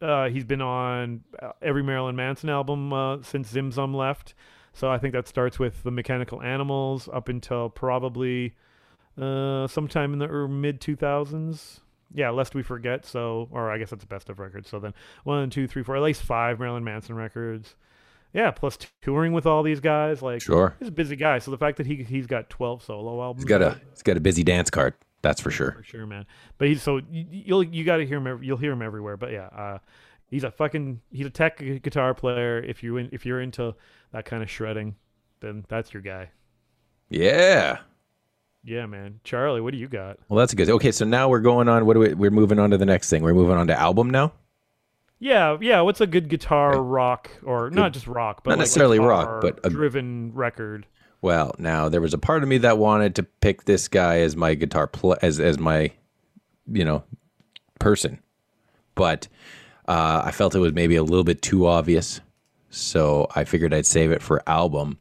uh 0.03 0.29
he's 0.29 0.45
been 0.45 0.61
on 0.61 1.23
uh, 1.43 1.53
every 1.63 1.83
Marilyn 1.83 2.17
Manson 2.17 2.51
album 2.51 2.93
uh, 2.93 3.23
since 3.23 3.49
Zim 3.49 3.73
Zum 3.73 3.95
left. 3.95 4.35
So 4.75 4.91
I 4.91 4.99
think 4.99 5.15
that 5.15 5.27
starts 5.27 5.59
with 5.59 5.83
the 5.83 5.91
Mechanical 5.91 6.43
Animals 6.43 7.09
up 7.11 7.31
until 7.31 7.71
probably 7.71 8.57
uh, 9.19 9.67
sometime 9.69 10.13
in 10.13 10.19
the 10.19 10.29
mid 10.49 10.83
2000s. 10.83 11.81
Yeah, 12.15 12.31
lest 12.31 12.55
we 12.55 12.63
forget. 12.63 13.05
So, 13.05 13.49
or 13.51 13.71
I 13.71 13.79
guess 13.79 13.91
that's 13.91 14.03
the 14.05 14.07
best 14.09 14.31
of 14.31 14.39
records. 14.39 14.69
So 14.71 14.79
then 14.79 14.95
one, 15.25 15.51
two, 15.51 15.67
three, 15.67 15.83
four, 15.83 15.97
at 15.97 16.03
least 16.03 16.23
five 16.23 16.59
Marilyn 16.61 16.85
Manson 16.85 17.15
records. 17.17 17.75
Yeah, 18.33 18.51
plus 18.51 18.79
touring 19.03 19.33
with 19.33 19.47
all 19.47 19.63
these 19.63 19.81
guys. 19.81 20.23
Like, 20.23 20.41
Sure. 20.43 20.75
he's 20.79 20.89
a 20.89 20.93
busy 20.93 21.17
guy. 21.17 21.39
So 21.39 21.51
the 21.51 21.59
fact 21.59 21.77
that 21.79 21.87
he 21.87 21.97
he's 22.03 22.27
got 22.27 22.51
12 22.51 22.83
solo 22.83 23.23
albums, 23.23 23.43
He's 23.45 23.49
got 23.49 23.63
a 23.63 23.81
he's 23.93 24.03
got 24.03 24.17
a 24.17 24.21
busy 24.21 24.43
dance 24.45 24.71
card. 24.71 24.95
That's 25.23 25.41
for 25.41 25.51
sure. 25.51 25.73
for 25.73 25.83
sure, 25.85 26.07
man. 26.07 26.27
But 26.59 26.69
he's 26.69 26.83
so 26.83 26.99
you, 27.11 27.27
you'll 27.31 27.63
you 27.63 27.85
got 27.85 27.97
to 27.99 28.07
hear 28.07 28.19
him. 28.25 28.43
You'll 28.43 28.57
hear 28.59 28.73
him 28.73 28.83
everywhere. 28.83 29.17
But 29.17 29.33
yeah, 29.33 29.47
uh, 29.47 29.79
he's 30.29 30.45
a 30.45 30.51
fucking 30.51 31.01
he's 31.11 31.27
a 31.27 31.31
tech 31.31 31.59
guitar 31.83 32.13
player. 32.15 32.59
If 32.63 32.83
you 32.83 32.97
in, 32.97 33.09
if 33.13 33.25
you're 33.25 33.41
into 33.41 33.75
that 34.13 34.25
kind 34.25 34.43
of 34.43 34.51
shredding, 34.51 34.97
then 35.41 35.65
that's 35.69 35.95
your 35.95 36.03
guy. 36.03 36.31
Yeah. 37.09 37.79
Yeah, 38.65 38.87
man. 38.87 39.21
Charlie, 39.25 39.61
what 39.61 39.73
do 39.73 39.79
you 39.79 39.89
got? 39.89 40.19
Well, 40.29 40.39
that's 40.39 40.53
a 40.53 40.57
good. 40.57 40.71
Okay, 40.71 40.91
so 40.91 41.05
now 41.05 41.29
we're 41.29 41.41
going 41.41 41.69
on. 41.69 41.85
What 41.87 41.95
do 41.95 42.01
we? 42.01 42.15
We're 42.15 42.31
moving 42.31 42.59
on 42.59 42.71
to 42.71 42.79
the 42.79 42.87
next 42.87 43.11
thing. 43.11 43.23
We're 43.23 43.35
moving 43.35 43.57
on 43.57 43.67
to 43.67 43.79
album 43.79 44.09
now. 44.11 44.33
Yeah, 45.19 45.57
yeah. 45.61 45.81
What's 45.83 46.01
a 46.01 46.07
good 46.07 46.29
guitar 46.29 46.81
rock, 46.83 47.31
or 47.45 47.71
not 47.71 47.93
just 47.93 48.07
rock, 48.07 48.43
but 48.43 48.51
Not 48.51 48.59
like 48.59 48.63
necessarily 48.65 48.99
rock, 48.99 49.41
but 49.43 49.61
a- 49.65 49.71
driven 49.71 50.33
record? 50.35 50.87
Well, 51.21 51.55
now 51.59 51.89
there 51.89 52.01
was 52.01 52.13
a 52.15 52.19
part 52.19 52.43
of 52.43 52.49
me 52.49 52.59
that 52.59 52.77
wanted 52.79 53.15
to 53.17 53.23
pick 53.23 53.65
this 53.65 53.89
guy 53.89 54.19
as 54.21 54.37
my 54.37 54.55
guitar 54.55 54.87
pl- 54.87 55.17
as 55.23 55.41
as 55.41 55.59
my, 55.59 55.91
you 56.71 56.85
know, 56.85 57.05
person, 57.79 58.19
but 58.95 59.29
uh, 59.89 60.23
I 60.25 60.31
felt 60.33 60.55
it 60.55 60.59
was 60.59 60.73
maybe 60.73 60.97
a 60.97 61.03
little 61.05 61.25
bit 61.25 61.41
too 61.43 61.67
obvious, 61.67 62.21
so 62.71 63.27
I 63.35 63.45
figured 63.45 63.73
I'd 63.75 63.87
save 63.87 64.11
it 64.11 64.23
for 64.23 64.43
album. 64.47 64.99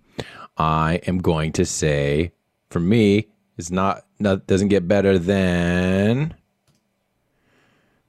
I 0.57 1.01
am 1.07 1.17
going 1.17 1.51
to 1.53 1.65
say, 1.65 2.31
for 2.69 2.79
me, 2.79 3.27
it's 3.57 3.71
not, 3.71 4.05
not 4.19 4.47
doesn't 4.47 4.69
get 4.69 4.87
better 4.87 5.17
than 5.17 6.33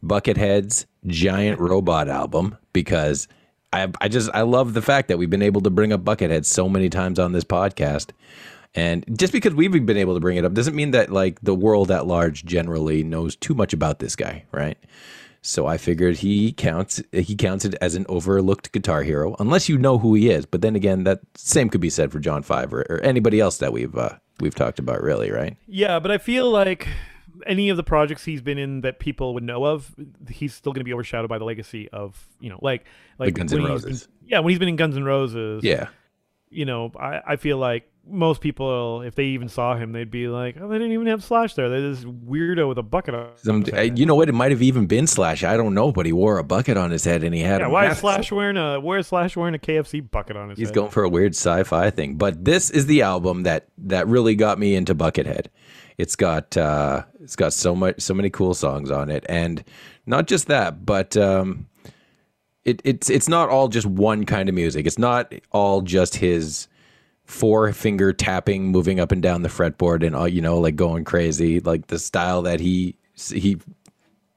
Buckethead's 0.03 0.87
Giant 1.07 1.61
Robot 1.61 2.09
album 2.09 2.57
because 2.73 3.29
I 3.73 3.89
I 4.01 4.09
just 4.09 4.31
I 4.33 4.43
love 4.43 4.75
the 4.75 4.83
fact 4.83 5.09
that 5.09 5.19
we've 5.19 5.31
been 5.31 5.43
able 5.43 5.61
to 5.63 5.71
bring 5.71 5.93
up 5.93 6.05
Buckethead 6.05 6.45
so 6.45 6.69
many 6.69 6.89
times 6.89 7.19
on 7.19 7.33
this 7.33 7.45
podcast. 7.45 8.11
And 8.77 9.05
just 9.17 9.33
because 9.33 9.55
we've 9.55 9.71
been 9.87 9.97
able 9.97 10.15
to 10.15 10.21
bring 10.21 10.37
it 10.37 10.45
up 10.45 10.53
doesn't 10.53 10.75
mean 10.75 10.91
that 10.93 11.11
like 11.13 11.41
the 11.43 11.55
world 11.55 11.91
at 11.91 12.07
large 12.07 12.45
generally 12.45 13.05
knows 13.05 13.37
too 13.37 13.55
much 13.55 13.73
about 13.73 14.01
this 14.01 14.17
guy, 14.17 14.45
right? 14.51 14.77
So 15.43 15.67
I 15.67 15.77
figured 15.77 16.17
he 16.17 16.53
counts 16.53 17.03
he 17.13 17.37
counts 17.37 17.65
it 17.65 17.75
as 17.81 17.95
an 17.95 18.07
overlooked 18.09 18.73
guitar 18.73 19.03
hero, 19.03 19.37
unless 19.39 19.69
you 19.69 19.79
know 19.79 19.99
who 19.99 20.15
he 20.15 20.31
is. 20.31 20.47
But 20.47 20.63
then 20.63 20.75
again, 20.75 21.05
that 21.05 21.21
same 21.37 21.69
could 21.69 21.81
be 21.81 21.91
said 21.91 22.11
for 22.11 22.19
John 22.19 22.43
Five 22.43 22.73
or, 22.73 22.81
or 22.89 23.01
anybody 23.01 23.41
else 23.41 23.59
that 23.59 23.73
we've 23.73 23.95
uh, 23.97 24.17
we've 24.41 24.55
talked 24.55 24.79
about, 24.79 25.03
really, 25.03 25.31
right? 25.31 25.57
Yeah, 25.67 25.99
but 26.01 26.11
I 26.11 26.19
feel 26.19 26.51
like 26.51 26.89
any 27.47 27.69
of 27.69 27.77
the 27.77 27.83
projects 27.83 28.25
he's 28.25 28.41
been 28.43 28.59
in 28.59 28.83
that 28.83 28.99
people 29.01 29.35
would 29.35 29.43
know 29.43 29.65
of, 29.65 29.95
he's 30.31 30.55
still 30.55 30.73
going 30.73 30.81
to 30.81 30.85
be 30.85 30.93
overshadowed 30.93 31.29
by 31.29 31.39
the 31.39 31.45
legacy 31.45 31.89
of 31.91 32.29
you 32.41 32.49
know, 32.51 32.59
like 32.63 32.85
like 33.19 33.35
Guns 33.35 33.53
N' 33.53 33.59
he's 33.61 33.65
been- 33.65 33.73
Roses. 33.73 34.09
yeah, 34.27 34.39
when 34.41 34.51
he's 34.51 34.59
been 34.59 34.69
in 34.69 34.77
Guns 34.77 34.97
N' 34.97 35.05
Roses. 35.05 35.63
Yeah, 35.65 35.89
you 36.51 36.65
know, 36.65 36.93
I, 36.99 37.21
I 37.27 37.37
feel 37.37 37.59
like 37.59 37.91
most 38.07 38.41
people, 38.41 39.03
if 39.03 39.15
they 39.15 39.25
even 39.25 39.49
saw 39.49 39.77
him, 39.77 39.93
they'd 39.93 40.11
be 40.11 40.29
like, 40.29 40.57
oh, 40.61 40.69
they 40.69 40.77
didn't 40.77 40.93
even 40.93 41.07
have 41.07 41.25
Slash 41.25 41.55
there. 41.55 41.69
They're 41.69 41.81
this 41.81 42.05
weirdo 42.05 42.69
with 42.69 42.79
a 42.79 42.83
bucket 42.83 43.15
on. 43.15 43.31
Some, 43.37 43.65
his 43.65 43.73
uh, 43.73 43.77
head." 43.77 43.99
you 43.99 44.07
know 44.07 44.15
what? 44.15 44.29
It 44.29 44.33
might 44.33 44.51
have 44.51 44.63
even 44.63 44.87
been 44.87 45.07
Slash. 45.07 45.43
I 45.45 45.57
don't 45.57 45.75
know, 45.75 45.93
but 45.93 46.07
he 46.07 46.13
wore 46.13 46.39
a 46.39 46.45
bucket 46.45 46.77
on 46.77 46.91
his 46.91 47.05
head 47.05 47.25
and 47.25 47.35
he 47.35 47.41
had. 47.41 47.61
yeah, 47.61 47.67
a 47.67 47.71
why 47.71 47.91
is. 47.91 47.99
Slash 47.99 48.31
wearing 48.31 48.57
a 48.57 48.81
why 48.81 48.99
is 48.99 49.07
Slash 49.07 49.37
wearing 49.37 49.55
a 49.55 49.59
KFC 49.59 50.09
bucket 50.11 50.37
on 50.37 50.51
his 50.51 50.59
head? 50.59 50.63
He's 50.63 50.69
head? 50.69 50.75
going 50.75 50.91
for 50.91 51.05
a 51.05 51.09
weird 51.09 51.35
sci-fi 51.35 51.91
thing. 51.91 52.17
But 52.17 52.45
this 52.45 52.71
is 52.71 52.87
the 52.87 53.03
album 53.03 53.45
that 53.45 53.69
that 53.79 54.07
really 54.07 54.35
got 54.35 54.59
me 54.59 54.75
into 54.75 54.95
Buckethead. 54.95 55.47
It's 55.97 56.17
got 56.17 56.57
uh, 56.57 57.05
it's 57.21 57.37
got 57.37 57.53
so 57.53 57.75
much 57.75 58.01
so 58.01 58.15
many 58.15 58.31
cool 58.31 58.55
songs 58.55 58.91
on 58.91 59.11
it, 59.11 59.25
and 59.29 59.65
not 60.07 60.27
just 60.27 60.49
that, 60.49 60.85
but 60.85 61.17
um, 61.17 61.69
it, 62.65 62.81
it's 62.85 63.09
it's 63.11 63.29
not 63.29 63.49
all 63.49 63.69
just 63.69 63.87
one 63.87 64.25
kind 64.25 64.49
of 64.49 64.55
music. 64.55 64.87
It's 64.87 64.99
not 64.99 65.33
all 65.53 65.83
just 65.83 66.17
his 66.17 66.69
four 67.25 67.73
finger 67.73 68.13
tapping, 68.13 68.67
moving 68.67 69.01
up 69.01 69.13
and 69.13 69.23
down 69.23 69.43
the 69.43 69.49
fretboard, 69.49 70.07
and 70.07 70.15
all 70.15 70.29
you 70.29 70.41
know, 70.41 70.59
like 70.59 70.77
going 70.77 71.05
crazy, 71.05 71.61
like 71.61 71.89
the 71.89 71.99
style 71.99 72.43
that 72.43 72.61
he 72.61 72.97
he 73.15 73.59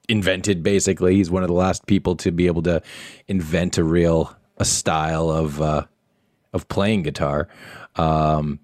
invented. 0.08 0.62
Basically, 0.62 1.14
he's 1.16 1.30
one 1.30 1.42
of 1.42 1.48
the 1.48 1.54
last 1.54 1.86
people 1.86 2.16
to 2.16 2.30
be 2.30 2.46
able 2.46 2.62
to 2.62 2.82
invent 3.26 3.78
a 3.78 3.84
real 3.84 4.36
a 4.56 4.64
style 4.64 5.30
of 5.30 5.60
uh, 5.60 5.84
of 6.52 6.68
playing 6.68 7.02
guitar. 7.02 7.48
Um, 7.96 8.60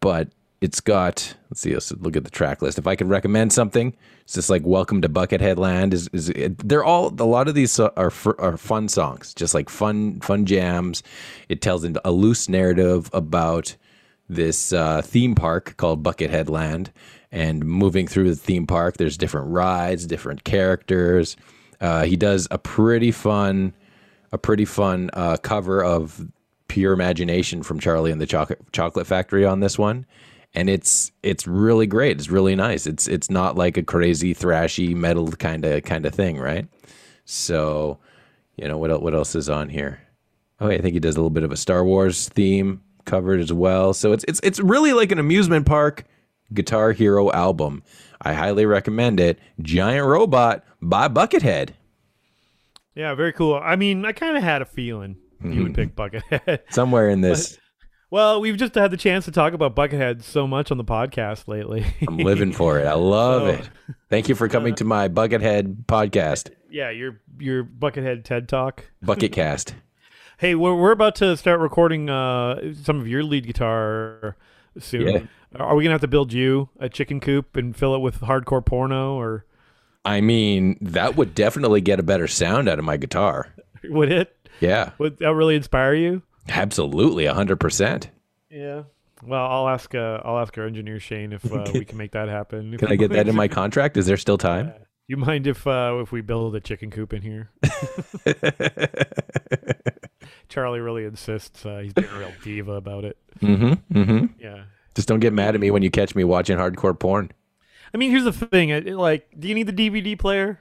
but 0.00 0.28
it's 0.60 0.80
got 0.80 1.34
let's 1.50 1.60
see 1.60 1.72
let's 1.72 1.92
look 1.92 2.16
at 2.16 2.24
the 2.24 2.30
track 2.30 2.60
list. 2.62 2.78
If 2.78 2.86
i 2.86 2.94
could 2.94 3.08
recommend 3.08 3.52
something 3.52 3.96
it's 4.22 4.34
just 4.34 4.50
like 4.50 4.62
welcome 4.64 5.00
to 5.02 5.08
buckethead 5.08 5.58
land 5.58 5.94
is, 5.94 6.08
is 6.12 6.28
it, 6.30 6.58
they're 6.66 6.84
all 6.84 7.08
a 7.08 7.24
lot 7.24 7.48
of 7.48 7.54
these 7.54 7.78
are 7.80 7.92
are 7.96 8.56
fun 8.56 8.88
songs 8.88 9.34
just 9.34 9.54
like 9.54 9.68
fun 9.68 10.20
fun 10.20 10.46
jams. 10.46 11.02
It 11.48 11.62
tells 11.62 11.84
a 11.84 12.12
loose 12.12 12.48
narrative 12.48 13.10
about 13.12 13.76
this 14.28 14.72
uh, 14.72 15.02
theme 15.02 15.34
park 15.34 15.76
called 15.76 16.02
buckethead 16.02 16.48
land 16.48 16.92
and 17.32 17.64
moving 17.64 18.06
through 18.06 18.30
the 18.30 18.36
theme 18.36 18.66
park 18.66 18.96
there's 18.96 19.16
different 19.16 19.48
rides 19.48 20.06
different 20.06 20.44
characters. 20.44 21.36
Uh, 21.80 22.04
he 22.04 22.16
does 22.16 22.46
a 22.50 22.58
pretty 22.58 23.10
fun 23.10 23.72
a 24.32 24.38
pretty 24.38 24.64
fun 24.64 25.10
uh, 25.14 25.36
cover 25.38 25.82
of 25.82 26.28
Pure 26.68 26.92
Imagination 26.92 27.64
from 27.64 27.80
Charlie 27.80 28.12
and 28.12 28.20
the 28.20 28.26
Chocolate 28.26 28.60
Chocolate 28.72 29.06
Factory 29.06 29.44
on 29.44 29.58
this 29.58 29.76
one, 29.76 30.06
and 30.54 30.68
it's 30.68 31.12
it's 31.22 31.46
really 31.46 31.86
great. 31.86 32.18
It's 32.18 32.30
really 32.30 32.56
nice. 32.56 32.86
It's 32.86 33.06
it's 33.08 33.30
not 33.30 33.56
like 33.56 33.76
a 33.76 33.82
crazy 33.82 34.34
thrashy 34.34 34.94
metal 34.94 35.30
kind 35.32 35.64
of 35.64 35.82
kind 35.84 36.06
of 36.06 36.14
thing, 36.14 36.38
right? 36.38 36.66
So, 37.24 37.98
you 38.56 38.66
know 38.66 38.78
what 38.78 39.02
what 39.02 39.14
else 39.14 39.34
is 39.34 39.48
on 39.48 39.68
here? 39.68 40.00
Oh, 40.60 40.68
I 40.68 40.78
think 40.78 40.94
he 40.94 41.00
does 41.00 41.16
a 41.16 41.18
little 41.18 41.30
bit 41.30 41.44
of 41.44 41.52
a 41.52 41.56
Star 41.56 41.84
Wars 41.84 42.28
theme 42.28 42.82
covered 43.04 43.40
as 43.40 43.52
well. 43.52 43.94
So 43.94 44.12
it's 44.12 44.24
it's 44.26 44.40
it's 44.42 44.60
really 44.60 44.92
like 44.92 45.12
an 45.12 45.18
amusement 45.18 45.66
park 45.66 46.04
Guitar 46.52 46.92
Hero 46.92 47.30
album. 47.32 47.82
I 48.20 48.34
highly 48.34 48.66
recommend 48.66 49.20
it. 49.20 49.38
Giant 49.62 50.06
Robot 50.06 50.64
by 50.82 51.08
Buckethead. 51.08 51.70
Yeah, 52.94 53.14
very 53.14 53.32
cool. 53.32 53.54
I 53.54 53.76
mean, 53.76 54.04
I 54.04 54.12
kind 54.12 54.36
of 54.36 54.42
had 54.42 54.60
a 54.60 54.66
feeling 54.66 55.16
you 55.42 55.62
would 55.62 55.68
hmm. 55.68 55.72
pick 55.72 55.94
Buckethead. 55.94 56.60
Somewhere 56.70 57.08
in 57.08 57.20
this, 57.22 57.58
well, 58.10 58.40
we've 58.40 58.56
just 58.56 58.74
had 58.74 58.90
the 58.90 58.96
chance 58.96 59.24
to 59.26 59.30
talk 59.32 59.52
about 59.52 59.74
Buckethead 59.76 60.22
so 60.22 60.46
much 60.46 60.70
on 60.70 60.78
the 60.78 60.84
podcast 60.84 61.46
lately. 61.48 61.86
I'm 62.06 62.18
living 62.18 62.52
for 62.52 62.78
it. 62.78 62.86
I 62.86 62.94
love 62.94 63.42
So- 63.42 63.62
it. 63.62 63.70
Thank 64.08 64.28
you 64.28 64.34
for 64.34 64.48
coming 64.56 64.74
to 64.76 64.84
my 64.84 65.08
Buckethead 65.08 65.86
podcast, 65.86 66.50
yeah, 66.70 66.90
your 66.90 67.20
your 67.38 67.62
Buckethead 67.64 68.24
TED 68.24 68.48
Talk. 68.48 68.84
Bucketcast. 69.04 69.72
Hey, 70.38 70.54
we're 70.54 70.74
we're 70.74 70.92
about 70.92 71.16
to 71.16 71.36
start 71.36 71.60
recording 71.60 72.08
uh, 72.08 72.72
some 72.82 72.98
of 72.98 73.06
your 73.06 73.22
lead 73.22 73.46
guitar 73.46 74.38
soon. 74.78 75.06
Yeah. 75.06 75.22
Are 75.62 75.76
we 75.76 75.84
gonna 75.84 75.92
have 75.92 76.00
to 76.00 76.08
build 76.08 76.32
you 76.32 76.70
a 76.78 76.88
chicken 76.88 77.20
coop 77.20 77.56
and 77.58 77.76
fill 77.76 77.94
it 77.94 77.98
with 77.98 78.22
hardcore 78.22 78.64
porno, 78.64 79.16
or 79.20 79.44
I 80.02 80.22
mean, 80.22 80.78
that 80.80 81.14
would 81.14 81.34
definitely 81.34 81.82
get 81.82 82.00
a 82.00 82.02
better 82.02 82.26
sound 82.26 82.70
out 82.70 82.78
of 82.78 82.86
my 82.86 82.96
guitar. 82.96 83.48
would 83.84 84.10
it? 84.10 84.34
Yeah, 84.60 84.92
Would 84.96 85.18
that 85.18 85.34
really 85.34 85.56
inspire 85.56 85.92
you? 85.92 86.22
Absolutely, 86.48 87.26
hundred 87.26 87.60
percent. 87.60 88.10
Yeah. 88.50 88.84
Well, 89.22 89.46
I'll 89.46 89.68
ask. 89.68 89.94
Uh, 89.94 90.20
I'll 90.24 90.38
ask 90.38 90.56
our 90.58 90.66
engineer 90.66 90.98
Shane 91.00 91.32
if 91.32 91.50
uh, 91.52 91.64
we 91.74 91.84
can 91.84 91.98
make 91.98 92.12
that 92.12 92.28
happen. 92.28 92.76
Can 92.78 92.88
I 92.88 92.96
get 92.96 93.10
that 93.12 93.28
in 93.28 93.36
my 93.36 93.48
contract? 93.60 93.96
Is 93.96 94.06
there 94.06 94.16
still 94.16 94.38
time? 94.38 94.72
You 95.06 95.16
mind 95.16 95.46
if 95.46 95.66
uh, 95.66 95.98
if 96.00 96.12
we 96.12 96.20
build 96.20 96.54
a 96.54 96.60
chicken 96.60 96.90
coop 96.90 97.12
in 97.12 97.22
here? 97.22 97.50
Charlie 100.48 100.80
really 100.80 101.04
insists. 101.04 101.66
Uh, 101.66 101.78
he's 101.78 101.92
being 101.92 102.08
a 102.08 102.18
real 102.18 102.32
diva 102.42 102.72
about 102.72 103.04
it. 103.04 103.16
Mm-hmm. 103.40 103.98
Mm-hmm. 103.98 104.26
Yeah. 104.38 104.64
Just 104.94 105.08
don't 105.08 105.20
get 105.20 105.32
mad 105.32 105.54
at 105.54 105.60
me 105.60 105.70
when 105.70 105.82
you 105.82 105.90
catch 105.90 106.14
me 106.14 106.24
watching 106.24 106.58
hardcore 106.58 106.98
porn. 106.98 107.30
I 107.92 107.96
mean, 107.96 108.10
here's 108.10 108.24
the 108.24 108.32
thing. 108.32 108.68
It, 108.68 108.86
it, 108.86 108.96
like, 108.96 109.28
do 109.38 109.48
you 109.48 109.54
need 109.54 109.66
the 109.66 109.72
DVD 109.72 110.18
player? 110.18 110.60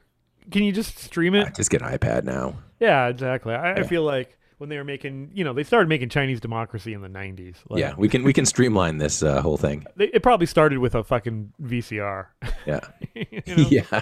Can 0.52 0.64
you 0.64 0.72
just 0.72 0.98
stream 0.98 1.36
it? 1.36 1.48
I 1.48 1.50
just 1.52 1.70
get 1.70 1.82
an 1.82 1.96
iPad 1.96 2.24
now. 2.24 2.56
Yeah, 2.80 3.08
exactly. 3.08 3.54
I, 3.54 3.74
I 3.74 3.84
feel 3.84 4.04
like 4.04 4.39
when 4.60 4.70
they 4.70 4.78
were 4.78 4.84
making, 4.84 5.32
you 5.34 5.44
know, 5.44 5.54
they 5.54 5.64
started 5.64 5.90
making 5.90 6.10
Chinese 6.10 6.40
democracy 6.40 6.94
in 6.94 7.02
the 7.02 7.08
'90s. 7.08 7.56
Like, 7.70 7.80
yeah, 7.80 7.96
we 7.98 8.08
can 8.08 8.24
we 8.24 8.34
can 8.34 8.46
streamline 8.46 8.98
this 8.98 9.24
uh, 9.24 9.42
whole 9.42 9.58
thing. 9.58 9.86
They, 9.96 10.10
it 10.10 10.22
probably 10.22 10.46
started 10.46 10.78
with 10.78 10.96
a 10.96 11.04
fucking 11.04 11.54
VCR. 11.64 12.28
Yeah. 12.68 12.82
you 13.16 13.42
know? 13.48 13.68
Yeah. 13.70 14.02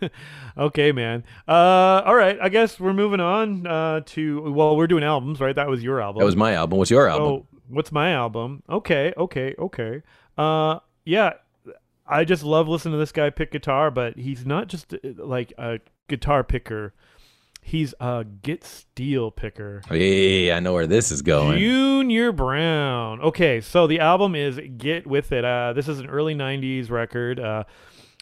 Okay, 0.56 0.92
man. 0.92 1.24
Uh, 1.46 2.02
all 2.04 2.14
right. 2.14 2.36
I 2.40 2.48
guess 2.48 2.80
we're 2.80 2.94
moving 2.94 3.20
on 3.20 3.66
uh, 3.66 4.00
to 4.06 4.50
well, 4.50 4.76
we're 4.76 4.88
doing 4.88 5.04
albums, 5.04 5.40
right? 5.40 5.54
That 5.54 5.68
was 5.68 5.84
your 5.84 6.00
album. 6.00 6.18
That 6.18 6.24
was 6.24 6.36
my 6.36 6.54
album. 6.54 6.78
What's 6.78 6.90
your 6.90 7.06
album? 7.06 7.26
Oh, 7.26 7.46
what's 7.68 7.92
my 7.92 8.12
album? 8.12 8.62
Okay, 8.68 9.12
okay, 9.16 9.54
okay. 9.56 10.02
Uh, 10.36 10.80
yeah, 11.04 11.34
I 12.06 12.24
just 12.24 12.42
love 12.42 12.66
listening 12.66 12.92
to 12.92 12.98
this 12.98 13.12
guy 13.12 13.30
pick 13.30 13.52
guitar, 13.52 13.90
but 13.90 14.16
he's 14.16 14.44
not 14.44 14.66
just 14.66 14.94
uh, 14.94 14.98
like 15.18 15.52
a 15.58 15.78
guitar 16.08 16.42
picker. 16.42 16.94
He's 17.68 17.94
a 18.00 18.24
guit-steel 18.24 19.30
picker. 19.30 19.82
Oh, 19.90 19.94
yeah, 19.94 20.04
yeah, 20.46 20.56
I 20.56 20.60
know 20.60 20.72
where 20.72 20.86
this 20.86 21.12
is 21.12 21.20
going. 21.20 21.58
Junior 21.58 22.32
Brown. 22.32 23.20
Okay, 23.20 23.60
so 23.60 23.86
the 23.86 24.00
album 24.00 24.34
is 24.34 24.58
Guit 24.78 25.06
With 25.06 25.32
It. 25.32 25.44
Uh, 25.44 25.74
this 25.74 25.86
is 25.86 25.98
an 26.00 26.06
early 26.06 26.34
90s 26.34 26.90
record, 26.90 27.38
uh, 27.38 27.64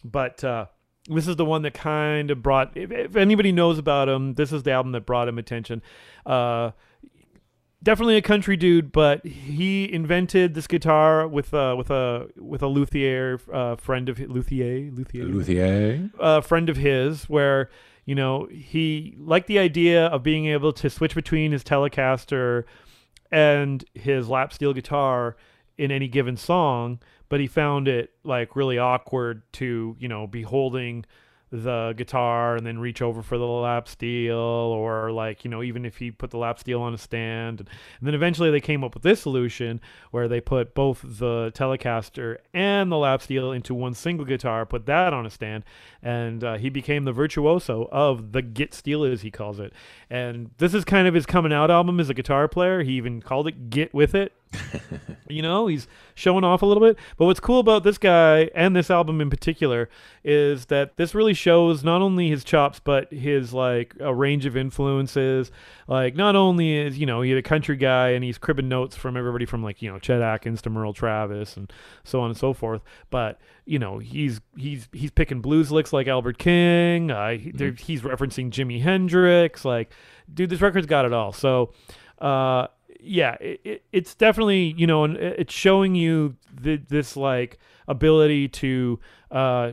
but 0.03 0.43
uh, 0.43 0.67
this 1.09 1.29
is 1.29 1.37
the 1.37 1.45
one 1.45 1.63
that 1.63 1.75
kind 1.75 2.33
of 2.33 2.43
brought, 2.43 2.77
if, 2.77 2.91
if 2.91 3.15
anybody 3.15 3.53
knows 3.53 3.79
about 3.79 4.09
him, 4.09 4.35
this 4.35 4.53
is 4.53 4.65
the 4.65 4.73
album 4.73 4.91
that 4.91 5.07
brought 5.07 5.29
him 5.29 5.39
attention. 5.39 5.81
Uh, 6.27 6.73
definitely 7.81 8.17
a 8.17 8.23
country 8.23 8.57
dude, 8.57 8.91
but 8.91 9.25
he 9.25 9.93
invented 9.93 10.55
this 10.55 10.67
guitar 10.67 11.29
with 11.29 11.55
uh, 11.55 11.77
with 11.79 11.89
a 11.91 12.27
with 12.37 12.63
a 12.63 12.67
luthier 12.67 13.39
uh, 13.53 13.77
friend 13.77 14.09
of 14.09 14.19
luthier 14.19 14.91
luthier 14.91 15.25
Luthier. 15.25 16.11
a 16.19 16.43
friend 16.43 16.69
of 16.69 16.77
his 16.79 17.29
where 17.29 17.71
you 18.07 18.15
know 18.15 18.47
he 18.47 19.15
liked 19.19 19.49
the 19.49 19.59
idea 19.59 20.07
of 20.07 20.23
being 20.23 20.47
able 20.47 20.73
to 20.73 20.89
switch 20.89 21.15
between 21.15 21.53
his 21.53 21.63
telecaster 21.63 22.65
and 23.31 23.85
his 23.93 24.29
lap 24.29 24.53
steel 24.53 24.73
guitar 24.73 25.37
in 25.77 25.91
any 25.91 26.09
given 26.09 26.37
song 26.37 26.99
but 27.29 27.41
he 27.41 27.47
found 27.47 27.89
it 27.89 28.13
like 28.25 28.57
really 28.57 28.79
awkward 28.79 29.43
to 29.53 29.95
you 29.99 30.09
know 30.09 30.27
be 30.27 30.43
holding 30.43 31.05
the 31.51 31.95
guitar 31.97 32.57
and 32.57 32.67
then 32.67 32.79
reach 32.79 33.01
over 33.01 33.23
for 33.23 33.39
the 33.39 33.45
lap 33.45 33.87
steel 33.87 34.37
or 34.37 35.13
like 35.13 35.45
you 35.45 35.51
know 35.51 35.63
even 35.63 35.85
if 35.85 35.97
he 35.99 36.11
put 36.11 36.31
the 36.31 36.39
lap 36.39 36.59
steel 36.59 36.83
on 36.83 36.93
a 36.93 36.99
stand. 36.99 37.61
And, 37.61 37.69
then 38.03 38.15
eventually 38.15 38.51
they 38.51 38.61
came 38.61 38.85
up 38.85 38.95
with 38.95 39.03
this 39.03 39.21
solution 39.21 39.81
where 40.11 40.29
they 40.29 40.41
put 40.41 40.75
both 40.75 41.03
the 41.03 41.53
telecaster 41.55 42.39
and 42.53 42.91
the 42.91 42.97
lap 42.97 43.23
steel 43.23 43.53
into 43.53 43.75
one 43.75 43.95
single 43.95 44.25
guitar 44.25 44.67
put 44.67 44.87
that 44.87 45.13
on 45.13 45.27
a 45.27 45.31
stand 45.31 45.65
and 46.03 46.45
uh, 46.45 46.57
he 46.57 46.69
became 46.69 47.05
the 47.05 47.13
virtuoso 47.13 47.89
of 47.91 48.33
the 48.33 48.43
guit-steel 48.43 49.05
as 49.05 49.23
he 49.23 49.31
calls 49.31 49.59
it. 49.59 49.73
And 50.09 50.51
this 50.59 50.75
is 50.75 50.85
kind 50.85 51.09
of 51.09 51.15
his 51.15 51.27
coming 51.27 51.53
out 51.53 51.71
album 51.71 51.99
as 51.99 52.09
a 52.09 52.15
guitar 52.15 52.49
player. 52.49 52.83
He 52.83 52.93
even 52.93 53.21
called 53.21 53.49
it 53.49 53.71
guit 53.71 53.93
with 53.93 54.15
it 54.15 54.33
you 55.29 55.43
know 55.43 55.67
he's 55.67 55.89
showing 56.15 56.45
off 56.45 56.63
a 56.63 56.67
little 56.67 56.83
bit. 56.83 56.97
But 57.17 57.27
what's 57.27 57.41
cool 57.41 57.59
about 57.61 57.83
this 57.85 57.99
guy 57.99 58.51
and 58.55 58.75
this 58.77 58.91
album 58.91 59.21
in 59.21 59.29
particular 59.31 59.89
is 60.25 60.67
that 60.67 60.97
this 60.97 61.15
really 61.15 61.35
shows 61.35 61.83
not 61.85 62.01
only 62.03 62.29
his 62.29 62.45
chops 62.45 62.81
but 62.81 63.13
his 63.13 63.53
like 63.53 63.95
a 64.01 64.15
range 64.15 64.47
of 64.47 64.57
influences. 64.57 65.51
Like 65.89 66.15
not 66.17 66.37
only 66.37 66.75
is 66.77 66.99
you 66.99 67.07
know 67.07 67.23
he's 67.23 67.37
a 67.37 67.43
country 67.43 67.77
guy 67.77 68.11
and 68.11 68.25
he's 68.25 68.39
cribbing 68.39 68.69
notes 68.69 68.97
from 68.97 69.17
everybody 69.17 69.45
from 69.47 69.63
like 69.63 69.83
you 69.83 69.91
know 69.93 69.99
chet 69.99 70.23
atkins 70.23 70.63
to 70.63 70.71
merle 70.71 70.93
travis 70.95 71.57
and 71.57 71.73
so 72.05 72.21
on 72.21 72.31
and 72.31 72.39
so 72.39 72.53
forth. 72.53 72.83
But 73.11 73.39
you 73.65 73.79
know 73.79 73.99
he's 73.99 74.41
he's 74.57 74.89
he's 74.93 75.11
picking 75.11 75.41
blues 75.41 75.71
licks 75.73 75.93
like 75.93 76.07
albert 76.09 76.39
king. 76.39 77.11
Uh, 77.11 77.31
he, 77.37 77.51
there- 77.51 77.73
he's 77.73 78.03
referencing 78.03 78.51
jimi 78.51 78.81
hendrix. 78.81 79.65
Like 79.65 79.93
dude 80.33 80.51
this 80.51 80.61
record's 80.61 80.87
got 80.87 81.05
it 81.05 81.13
all. 81.13 81.33
So 81.33 81.73
uh 82.21 82.69
yeah 83.07 83.37
it, 83.41 83.61
it, 83.65 83.85
it's 83.93 84.15
definitely 84.15 84.75
you 84.77 84.87
know 84.87 85.05
and 85.05 85.17
it's 85.17 85.53
showing 85.55 85.95
you 85.95 86.37
th- 86.63 86.83
this 86.89 87.17
like 87.17 87.59
ability 87.89 88.49
to 88.49 88.99
uh 89.31 89.73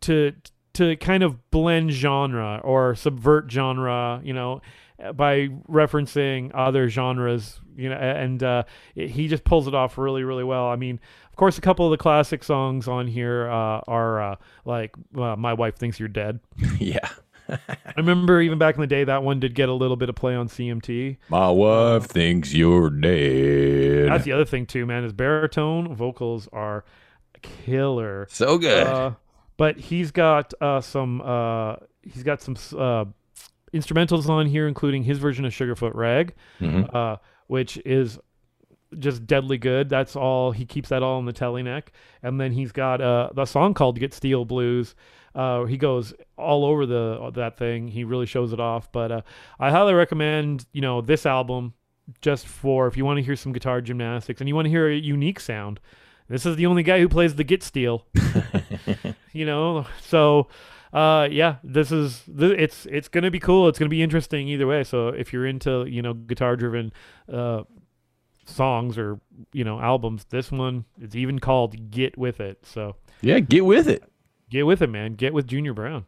to 0.00 0.32
to 0.74 0.96
kind 0.96 1.22
of 1.22 1.50
blend 1.50 1.90
genre 1.92 2.60
or 2.64 2.94
subvert 2.94 3.50
genre 3.50 4.20
you 4.24 4.32
know 4.32 4.60
by 5.14 5.48
referencing 5.68 6.50
other 6.54 6.88
genres 6.88 7.60
you 7.76 7.88
know 7.88 7.96
and 7.96 8.42
uh 8.42 8.62
it- 8.94 9.10
he 9.10 9.28
just 9.28 9.44
pulls 9.44 9.66
it 9.66 9.74
off 9.74 9.98
really 9.98 10.22
really 10.24 10.44
well 10.44 10.66
i 10.68 10.76
mean 10.76 11.00
of 11.28 11.36
course 11.36 11.58
a 11.58 11.60
couple 11.60 11.86
of 11.86 11.90
the 11.90 11.96
classic 11.96 12.44
songs 12.44 12.86
on 12.88 13.06
here 13.06 13.48
uh 13.50 13.80
are 13.88 14.22
uh 14.22 14.36
like 14.64 14.94
uh, 15.16 15.34
my 15.36 15.52
wife 15.52 15.76
thinks 15.76 15.98
you're 15.98 16.08
dead 16.08 16.38
yeah. 16.78 17.08
I 17.68 17.92
remember 17.96 18.40
even 18.40 18.58
back 18.58 18.74
in 18.76 18.80
the 18.80 18.86
day 18.86 19.04
that 19.04 19.22
one 19.22 19.40
did 19.40 19.54
get 19.54 19.68
a 19.68 19.72
little 19.72 19.96
bit 19.96 20.08
of 20.08 20.14
play 20.14 20.34
on 20.34 20.48
cmt 20.48 21.16
My 21.28 21.50
wife 21.50 22.06
thinks 22.06 22.52
you're 22.54 22.90
dead. 22.90 24.08
That's 24.10 24.24
the 24.24 24.32
other 24.32 24.44
thing 24.44 24.66
too, 24.66 24.86
man. 24.86 25.02
His 25.02 25.12
baritone 25.12 25.94
vocals 25.94 26.48
are 26.52 26.84
killer. 27.42 28.26
so 28.30 28.58
good. 28.58 28.86
Uh, 28.86 29.12
but 29.56 29.78
he's 29.78 30.10
got 30.10 30.52
uh, 30.60 30.80
some 30.80 31.20
uh, 31.22 31.76
he's 32.02 32.22
got 32.22 32.40
some 32.40 32.56
uh, 32.76 33.04
instrumentals 33.74 34.28
on 34.28 34.46
here, 34.46 34.66
including 34.68 35.02
his 35.04 35.18
version 35.18 35.44
of 35.44 35.52
Sugarfoot 35.52 35.94
Rag, 35.94 36.34
Mhm. 36.60 36.94
uh, 36.94 37.16
which 37.46 37.76
is 37.84 38.18
just 38.98 39.26
deadly 39.26 39.58
good. 39.58 39.88
That's 39.88 40.16
all 40.16 40.52
he 40.52 40.66
keeps 40.66 40.90
that 40.90 41.02
all 41.02 41.18
in 41.18 41.24
the 41.26 41.32
telly 41.32 41.62
neck, 41.62 41.92
and 42.22 42.40
then 42.40 42.52
he's 42.52 42.72
got 42.72 43.00
uh, 43.00 43.30
the 43.34 43.44
song 43.44 43.74
called 43.74 43.98
"Guit-Steel 43.98 44.44
Blues." 44.44 44.94
Uh, 45.34 45.64
he 45.64 45.76
goes 45.76 46.12
all 46.36 46.64
over 46.64 46.86
the 46.86 47.30
that 47.34 47.56
thing. 47.56 47.88
He 47.88 48.04
really 48.04 48.26
shows 48.26 48.52
it 48.52 48.60
off. 48.60 48.90
But 48.92 49.12
uh, 49.12 49.22
I 49.58 49.70
highly 49.70 49.94
recommend 49.94 50.66
you 50.72 50.80
know 50.80 51.00
this 51.00 51.26
album 51.26 51.74
just 52.20 52.46
for 52.46 52.86
if 52.86 52.96
you 52.96 53.04
want 53.04 53.18
to 53.18 53.22
hear 53.22 53.36
some 53.36 53.52
guitar 53.52 53.80
gymnastics 53.80 54.40
and 54.40 54.48
you 54.48 54.54
want 54.54 54.66
to 54.66 54.70
hear 54.70 54.88
a 54.88 54.94
unique 54.94 55.40
sound. 55.40 55.80
This 56.28 56.46
is 56.46 56.56
the 56.56 56.66
only 56.66 56.82
guy 56.82 56.98
who 56.98 57.08
plays 57.08 57.34
the 57.34 57.44
guit-steel. 57.44 58.06
you 59.32 59.44
know, 59.44 59.86
so 60.00 60.48
uh 60.92 61.28
yeah, 61.30 61.56
this 61.62 61.90
is 61.90 62.22
th- 62.24 62.58
it's 62.58 62.86
it's 62.86 63.08
going 63.08 63.24
to 63.24 63.30
be 63.30 63.38
cool. 63.38 63.68
It's 63.68 63.78
going 63.78 63.88
to 63.88 63.94
be 63.94 64.02
interesting 64.02 64.48
either 64.48 64.66
way. 64.66 64.84
So 64.84 65.08
if 65.08 65.32
you're 65.32 65.46
into, 65.46 65.86
you 65.86 66.02
know, 66.02 66.14
guitar 66.14 66.56
driven 66.56 66.92
uh 67.32 67.62
songs 68.44 68.98
or, 68.98 69.20
you 69.52 69.64
know, 69.64 69.80
albums, 69.80 70.24
this 70.30 70.50
one 70.50 70.84
is 71.00 71.16
even 71.16 71.38
called 71.38 71.90
Guit 71.90 72.18
With 72.18 72.40
It. 72.40 72.64
So 72.66 72.96
yeah, 73.20 73.38
get 73.38 73.64
with 73.64 73.88
it. 73.88 74.04
Get 74.52 74.66
with 74.66 74.82
it, 74.82 74.90
man. 74.90 75.14
Get 75.14 75.34
with 75.34 75.46
Junior 75.48 75.72
Brown. 75.72 76.04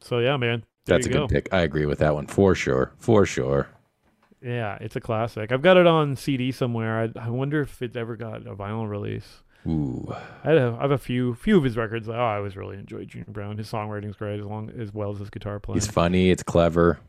So 0.00 0.20
yeah, 0.20 0.36
man. 0.36 0.64
That's 0.86 1.06
a 1.06 1.10
good 1.10 1.18
go. 1.18 1.28
pick. 1.28 1.48
I 1.52 1.60
agree 1.60 1.86
with 1.86 1.98
that 1.98 2.14
one 2.14 2.26
for 2.26 2.54
sure. 2.54 2.92
For 2.98 3.26
sure. 3.26 3.68
Yeah, 4.42 4.76
it's 4.80 4.96
a 4.96 5.00
classic. 5.00 5.50
I've 5.50 5.62
got 5.62 5.78
it 5.78 5.86
on 5.86 6.16
CD 6.16 6.52
somewhere. 6.52 7.10
I, 7.16 7.26
I 7.26 7.30
wonder 7.30 7.62
if 7.62 7.80
it 7.80 7.96
ever 7.96 8.16
got 8.16 8.46
a 8.46 8.54
vinyl 8.54 8.88
release. 8.88 9.42
Ooh. 9.66 10.14
I 10.44 10.50
have, 10.50 10.74
I 10.74 10.82
have 10.82 10.90
a 10.90 10.98
few 10.98 11.34
few 11.34 11.56
of 11.56 11.64
his 11.64 11.76
records. 11.76 12.08
Oh, 12.08 12.12
I 12.12 12.36
always 12.36 12.56
really 12.56 12.76
enjoyed 12.76 13.08
Junior 13.08 13.30
Brown. 13.30 13.56
His 13.56 13.70
songwriting's 13.70 14.16
great 14.16 14.38
as 14.38 14.46
long 14.46 14.70
as 14.78 14.92
well 14.92 15.10
as 15.10 15.18
his 15.18 15.30
guitar 15.30 15.58
playing. 15.58 15.80
He's 15.80 15.86
funny. 15.86 16.30
It's 16.30 16.42
clever. 16.42 17.00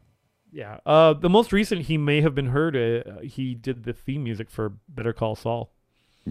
Yeah. 0.52 0.78
Uh, 0.86 1.14
the 1.14 1.30
most 1.30 1.52
recent 1.52 1.84
he 1.84 1.98
may 1.98 2.22
have 2.22 2.34
been 2.34 2.48
heard. 2.48 2.78
Uh, 2.78 3.20
he 3.22 3.54
did 3.54 3.84
the 3.84 3.92
theme 3.92 4.24
music 4.24 4.50
for 4.50 4.72
Better 4.88 5.12
Call 5.12 5.36
Saul. 5.36 5.75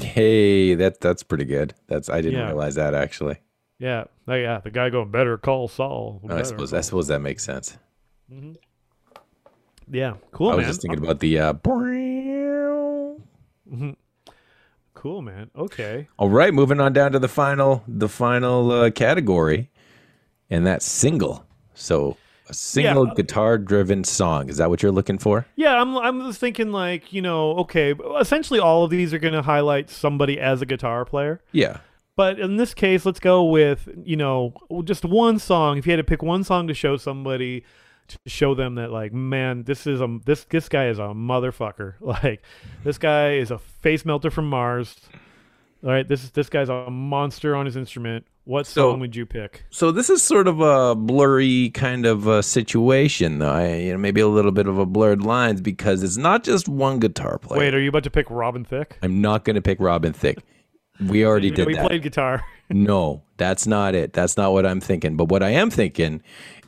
Hey, 0.00 0.74
that 0.74 1.00
that's 1.00 1.22
pretty 1.22 1.44
good. 1.44 1.74
That's 1.87 2.09
I 2.09 2.20
didn't 2.20 2.40
Yeah. 2.40 2.46
realize 2.46 2.74
that 2.74 2.94
actually. 2.94 3.38
Yeah. 3.78 4.04
Oh, 4.26 4.35
yeah. 4.35 4.61
The 4.61 4.70
guy 4.70 4.90
going 4.90 5.11
Better 5.11 5.37
Call 5.38 5.68
Saul. 5.68 6.20
I 6.28 6.42
suppose 6.42 6.70
Call." 6.70 6.78
I 6.78 6.80
suppose 6.83 7.07
that 7.09 7.20
makes 7.20 7.44
sense. 7.44 7.76
Yeah. 9.90 10.14
Cool, 10.33 10.50
I 10.50 10.54
was 10.54 10.66
just 10.66 10.83
thinking 10.83 11.02
about 11.04 11.20
the. 11.20 11.38
Uh, 11.38 11.52
Cool, 14.94 15.20
man. 15.22 15.50
Okay. 15.54 16.09
all 16.18 16.30
right, 16.30 16.54
moving 16.54 16.80
on 16.80 16.92
down 16.92 17.12
to 17.12 17.18
the 17.18 17.28
final 17.28 17.83
the 17.87 18.09
final 18.09 18.70
uh, 18.70 18.90
category, 18.90 19.70
and 20.48 20.66
that's 20.66 20.87
single. 20.87 21.44
So 21.74 22.16
a 22.48 22.54
single 22.54 23.07
Yeah. 23.09 23.14
guitar 23.14 23.59
driven 23.59 24.04
song. 24.04 24.48
Is 24.48 24.59
that 24.59 24.68
what 24.70 24.83
you're 24.83 24.92
looking 24.92 25.18
for? 25.18 25.46
Yeah, 25.57 25.80
I'm. 25.80 25.96
I'm 25.96 26.33
thinking 26.33 26.72
like 26.72 27.12
you 27.12 27.22
know, 27.22 27.52
okay. 27.59 27.94
Essentially, 28.20 28.61
all 28.61 28.85
of 28.85 28.90
these 28.90 29.14
are 29.14 29.18
going 29.18 29.35
to 29.35 29.42
highlight 29.42 29.90
somebody 29.90 30.38
as 30.38 30.61
a 30.62 30.66
guitar 30.66 31.04
player. 31.04 31.40
Yeah. 31.52 31.78
But 32.16 32.38
in 32.38 32.57
this 32.59 32.74
case, 32.74 33.04
let's 33.04 33.18
go 33.20 33.44
with 33.44 33.88
you 34.04 34.16
know 34.16 34.54
just 34.85 35.04
one 35.04 35.38
song. 35.38 35.78
If 35.78 35.87
you 35.87 35.92
had 35.92 35.96
to 35.96 36.04
pick 36.04 36.22
one 36.22 36.44
song 36.44 36.68
to 36.68 36.74
show 36.74 36.96
somebody, 36.96 37.64
to 38.09 38.18
show 38.26 38.54
them 38.54 38.74
that 38.76 38.92
like, 38.92 39.12
man, 39.12 39.64
this 39.64 39.87
is 39.87 40.00
a 40.00 40.18
this 40.24 40.44
this 40.44 40.68
guy 40.68 40.88
is 40.88 40.98
a 40.98 41.12
motherfucker. 41.14 41.94
Like, 42.00 42.42
this 42.85 42.98
guy 42.98 43.35
is 43.35 43.50
a 43.50 43.59
face 43.59 44.04
melter 44.04 44.30
from 44.30 44.48
Mars. 44.48 44.94
All 45.83 45.90
right, 45.90 46.07
this 46.07 46.22
is 46.24 46.30
this 46.30 46.48
guy's 46.48 46.68
a 46.68 46.88
monster 46.90 47.57
on 47.57 47.66
his 47.66 47.74
instrument. 47.76 48.26
What 48.46 48.66
So- 48.66 48.90
song 48.90 49.00
would 49.00 49.16
you 49.16 49.24
pick? 49.24 49.64
So 49.70 49.90
this 49.90 50.11
is 50.11 50.22
sort 50.22 50.46
of 50.48 50.61
a 50.61 50.94
blurry 50.94 51.70
kind 51.70 52.04
of 52.04 52.28
uh 52.28 52.42
situation, 52.42 53.38
though. 53.38 53.50
I, 53.50 53.74
you 53.76 53.92
know, 53.92 53.98
maybe 53.98 54.20
a 54.20 54.28
little 54.28 54.52
bit 54.52 54.66
of 54.66 54.78
a 54.78 54.85
blurred 54.87 55.22
lines 55.22 55.61
because 55.62 56.02
it's 56.02 56.18
not 56.18 56.44
just 56.44 56.68
one 56.68 56.98
guitar 56.98 57.38
player. 57.38 57.59
Wait, 57.61 57.74
are 57.74 57.80
you 57.80 57.88
about 57.88 58.04
to 58.04 58.11
pick 58.11 58.26
Robin 58.28 58.62
Thicke? 58.64 58.98
I'm 59.02 59.20
not 59.22 59.44
going 59.44 59.54
to 59.57 59.62
pick 59.62 59.80
Robin 59.80 60.12
Thicke. 60.12 60.38
We 61.09 61.24
already 61.24 61.50
did 61.50 61.66
We 61.66 61.74
that. 61.74 61.87
played 61.87 62.02
guitar. 62.02 62.44
No, 62.70 63.22
that's 63.37 63.66
not 63.66 63.94
it. 63.94 64.14
That's 64.14 64.38
not 64.38 64.54
what 64.54 64.64
I'm 64.64 64.80
thinking. 64.80 65.16
But 65.18 65.26
what 65.28 65.42
I 65.42 65.50
am 65.50 65.68
thinking 65.68 66.22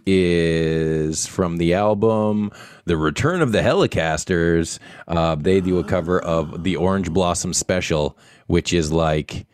is 0.04 1.26
from 1.26 1.56
the 1.56 1.72
album 1.74 2.50
The 2.84 2.98
Return 2.98 3.40
of 3.40 3.52
the 3.52 3.60
Hellecasters. 3.60 4.78
Uh, 5.08 5.36
they 5.36 5.60
do 5.62 5.78
a 5.78 5.84
cover 5.84 6.20
of 6.20 6.64
the 6.64 6.76
Orange 6.76 7.10
Blossom 7.12 7.54
Special, 7.54 8.16
which 8.46 8.74
is 8.74 8.92
like, 8.92 9.46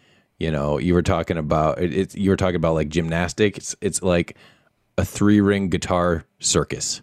you 0.43 0.51
know, 0.51 0.79
you 0.79 0.93
were 0.95 1.03
talking 1.03 1.39
about 1.39 1.81
it, 1.81 1.95
it's 1.95 2.15
you 2.17 2.31
were 2.31 2.37
talking 2.37 2.57
about 2.57 2.75
like 2.75 2.89
gymnastics. 2.89 3.59
It's, 3.59 3.77
it's 3.81 4.03
like 4.03 4.37
a 4.99 5.05
three 5.05 5.41
ring 5.41 5.69
guitar 5.69 6.25
circus, 6.41 7.01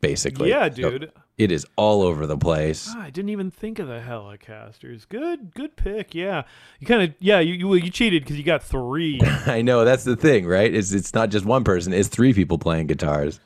basically. 0.00 0.48
yeah, 0.50 0.64
So 0.68 0.90
dude. 0.90 1.12
it 1.38 1.52
is 1.52 1.66
all 1.76 2.02
over 2.02 2.26
the 2.26 2.36
place. 2.36 2.88
Ah, 2.90 3.02
I 3.04 3.10
didn't 3.10 3.28
even 3.30 3.50
think 3.50 3.78
of 3.78 3.86
the 3.88 4.00
Hellecasters. 4.00 5.08
Good, 5.08 5.54
good 5.54 5.76
pick. 5.76 6.14
Yeah, 6.14 6.42
you 6.80 6.86
kind 6.86 7.02
of 7.02 7.14
yeah 7.20 7.40
you 7.40 7.54
you, 7.54 7.74
you 7.74 7.90
cheated 7.90 8.24
because 8.24 8.36
you 8.36 8.44
got 8.44 8.62
three. 8.62 9.20
I 9.46 9.62
know 9.62 9.84
that's 9.84 10.04
the 10.04 10.16
thing, 10.16 10.46
right? 10.46 10.72
It's 10.74 10.92
it's 10.92 11.14
not 11.14 11.30
just 11.30 11.44
one 11.44 11.64
person; 11.64 11.92
it's 11.92 12.08
three 12.08 12.32
people 12.34 12.58
playing 12.58 12.88
guitars. 12.88 13.40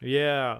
yeah. 0.00 0.58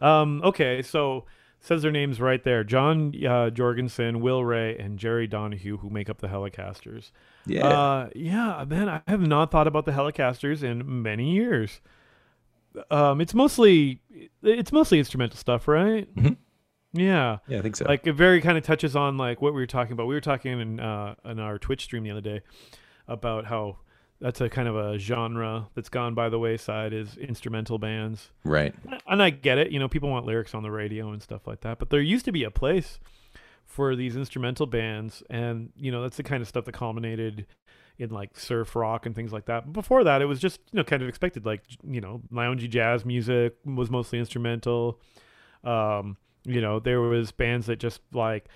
Um. 0.00 0.42
Okay. 0.44 0.82
So 0.82 1.24
says 1.60 1.82
their 1.82 1.90
names 1.92 2.20
right 2.20 2.42
there: 2.42 2.64
John 2.64 3.12
uh, 3.26 3.50
Jorgenson, 3.50 4.20
Will 4.20 4.44
Ray, 4.44 4.76
and 4.78 4.98
Jerry 4.98 5.26
Donahue, 5.26 5.78
who 5.78 5.90
make 5.90 6.08
up 6.08 6.18
the 6.18 6.28
Hellecasters. 6.28 7.10
Yeah. 7.46 7.66
Uh. 7.66 8.08
Yeah. 8.14 8.64
Man, 8.68 8.88
I 8.88 9.02
have 9.08 9.20
not 9.20 9.50
thought 9.50 9.66
about 9.66 9.84
the 9.84 9.92
Hellecasters 9.92 10.62
in 10.62 11.02
many 11.02 11.32
years. 11.32 11.80
Um. 12.90 13.20
It's 13.20 13.34
mostly 13.34 14.00
it's 14.42 14.72
mostly 14.72 14.98
instrumental 14.98 15.36
stuff, 15.36 15.66
right? 15.68 16.12
Mhm. 16.14 16.36
Yeah. 16.94 17.38
yeah, 17.46 17.58
I 17.58 17.62
think 17.62 17.76
so. 17.76 17.84
like 17.84 18.06
it 18.06 18.14
very 18.14 18.40
kind 18.40 18.56
of 18.56 18.64
touches 18.64 18.96
on 18.96 19.18
like 19.18 19.42
what 19.42 19.52
we 19.52 19.60
were 19.60 19.66
talking 19.66 19.92
about. 19.92 20.06
We 20.06 20.14
were 20.14 20.20
talking 20.22 20.58
in 20.58 20.80
uh, 20.80 21.14
in 21.24 21.38
our 21.38 21.58
Twitch 21.58 21.84
stream 21.84 22.02
the 22.02 22.10
other 22.10 22.20
day 22.22 22.40
about 23.06 23.44
how 23.44 23.78
that's 24.20 24.40
a 24.40 24.48
kind 24.48 24.68
of 24.68 24.76
a 24.76 24.98
genre 24.98 25.68
that's 25.74 25.88
gone 25.88 26.14
by 26.14 26.28
the 26.28 26.38
wayside 26.38 26.92
is 26.92 27.16
instrumental 27.16 27.78
bands. 27.78 28.30
right. 28.44 28.74
And 29.06 29.22
I 29.22 29.30
get 29.30 29.58
it, 29.58 29.70
you 29.70 29.78
know, 29.78 29.88
people 29.88 30.08
want 30.10 30.26
lyrics 30.26 30.54
on 30.54 30.62
the 30.62 30.70
radio 30.70 31.12
and 31.12 31.22
stuff 31.22 31.46
like 31.46 31.60
that, 31.60 31.78
but 31.78 31.90
there 31.90 32.00
used 32.00 32.24
to 32.24 32.32
be 32.32 32.44
a 32.44 32.50
place 32.50 32.98
for 33.64 33.94
these 33.94 34.16
instrumental 34.16 34.66
bands 34.66 35.22
and 35.30 35.70
you 35.76 35.92
know, 35.92 36.02
that's 36.02 36.16
the 36.16 36.22
kind 36.22 36.42
of 36.42 36.48
stuff 36.48 36.64
that 36.64 36.72
culminated 36.72 37.46
in 37.98 38.10
like 38.10 38.38
surf 38.38 38.74
rock 38.76 39.06
and 39.06 39.14
things 39.14 39.32
like 39.32 39.46
that. 39.46 39.66
But 39.66 39.72
before 39.72 40.04
that, 40.04 40.22
it 40.22 40.26
was 40.26 40.38
just, 40.38 40.60
you 40.72 40.78
know, 40.78 40.84
kind 40.84 41.02
of 41.02 41.08
expected 41.08 41.44
like, 41.44 41.62
you 41.82 42.00
know, 42.00 42.22
loungy 42.32 42.68
jazz 42.68 43.04
music 43.04 43.56
was 43.64 43.90
mostly 43.90 44.18
instrumental. 44.18 45.00
Um, 45.64 46.16
you 46.44 46.60
know, 46.60 46.78
there 46.78 47.00
was 47.00 47.32
bands 47.32 47.66
that 47.66 47.78
just 47.78 48.00
like 48.12 48.46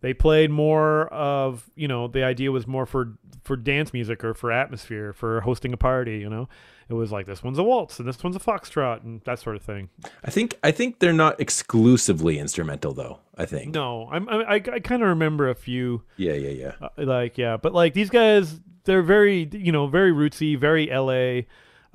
they 0.00 0.14
played 0.14 0.50
more 0.50 1.08
of, 1.08 1.70
you 1.74 1.88
know, 1.88 2.08
the 2.08 2.24
idea 2.24 2.52
was 2.52 2.66
more 2.66 2.86
for 2.86 3.14
for 3.44 3.56
dance 3.56 3.92
music 3.92 4.22
or 4.24 4.34
for 4.34 4.52
atmosphere, 4.52 5.12
for 5.12 5.40
hosting 5.40 5.72
a 5.72 5.76
party, 5.76 6.18
you 6.18 6.28
know. 6.28 6.48
It 6.88 6.94
was 6.94 7.12
like 7.12 7.26
this 7.26 7.42
one's 7.42 7.58
a 7.58 7.62
waltz 7.62 7.98
and 7.98 8.08
this 8.08 8.22
one's 8.22 8.36
a 8.36 8.38
foxtrot 8.40 9.02
and 9.04 9.20
that 9.24 9.38
sort 9.38 9.56
of 9.56 9.62
thing. 9.62 9.90
I 10.24 10.30
think 10.30 10.56
I 10.62 10.70
think 10.70 11.00
they're 11.00 11.12
not 11.12 11.40
exclusively 11.40 12.38
instrumental 12.38 12.92
though. 12.94 13.20
I 13.36 13.44
think. 13.46 13.74
No, 13.74 14.08
I'm, 14.10 14.28
I 14.28 14.42
I, 14.42 14.54
I 14.54 14.60
kind 14.80 15.02
of 15.02 15.08
remember 15.08 15.48
a 15.50 15.54
few 15.54 16.02
Yeah, 16.16 16.32
yeah, 16.32 16.50
yeah. 16.50 16.72
uh, 16.80 16.88
like 17.04 17.36
yeah, 17.36 17.56
but 17.56 17.74
like 17.74 17.94
these 17.94 18.10
guys 18.10 18.60
they're 18.84 19.02
very, 19.02 19.48
you 19.52 19.70
know, 19.70 19.86
very 19.86 20.12
rootsy, 20.12 20.58
very 20.58 20.86
LA 20.86 21.42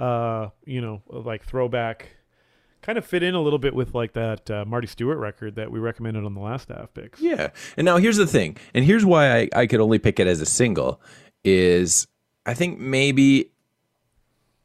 uh, 0.04 0.50
you 0.66 0.82
know, 0.82 1.02
like 1.08 1.44
throwback 1.46 2.10
kind 2.84 2.98
of 2.98 3.06
fit 3.06 3.24
in 3.24 3.34
a 3.34 3.42
little 3.42 3.60
bit 3.60 3.74
with 3.74 3.96
like 3.96 4.14
that 4.14 4.52
uh, 4.52 4.66
Marty 4.66 4.88
Stuart 4.88 5.18
record 5.18 5.56
that 5.56 5.72
we 5.72 5.80
recommended 5.80 6.24
on 6.24 6.36
the 6.36 6.42
last 6.42 6.70
half 6.70 6.94
picks. 6.94 7.20
Yeah. 7.20 7.50
And 7.78 7.86
now 7.86 7.98
here's 7.98 8.18
the 8.18 8.28
thing, 8.28 8.58
and 8.74 8.86
here's 8.86 9.06
why 9.06 9.40
I, 9.40 9.50
I 9.56 9.68
could 9.68 9.80
only 9.80 10.00
pick 10.00 10.20
it 10.20 10.28
as 10.28 10.42
a 10.42 10.46
single 10.46 11.02
is 11.44 12.08
I 12.46 12.54
think 12.54 12.80
maybe 12.80 13.52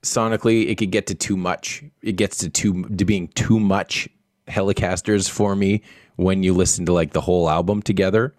sonically 0.02 0.68
it 0.68 0.76
could 0.76 0.90
get 0.90 1.06
to 1.08 1.14
too 1.14 1.36
much. 1.36 1.82
It 2.02 2.16
gets 2.16 2.38
to 2.38 2.50
too 2.50 2.84
to 2.84 3.04
being 3.04 3.28
too 3.28 3.58
much 3.58 4.08
Hellecasters 4.48 5.28
for 5.28 5.54
me 5.54 5.82
when 6.16 6.42
you 6.42 6.54
listen 6.54 6.86
to 6.86 6.92
like 6.92 7.12
the 7.12 7.20
whole 7.20 7.48
album 7.48 7.82
together. 7.82 8.34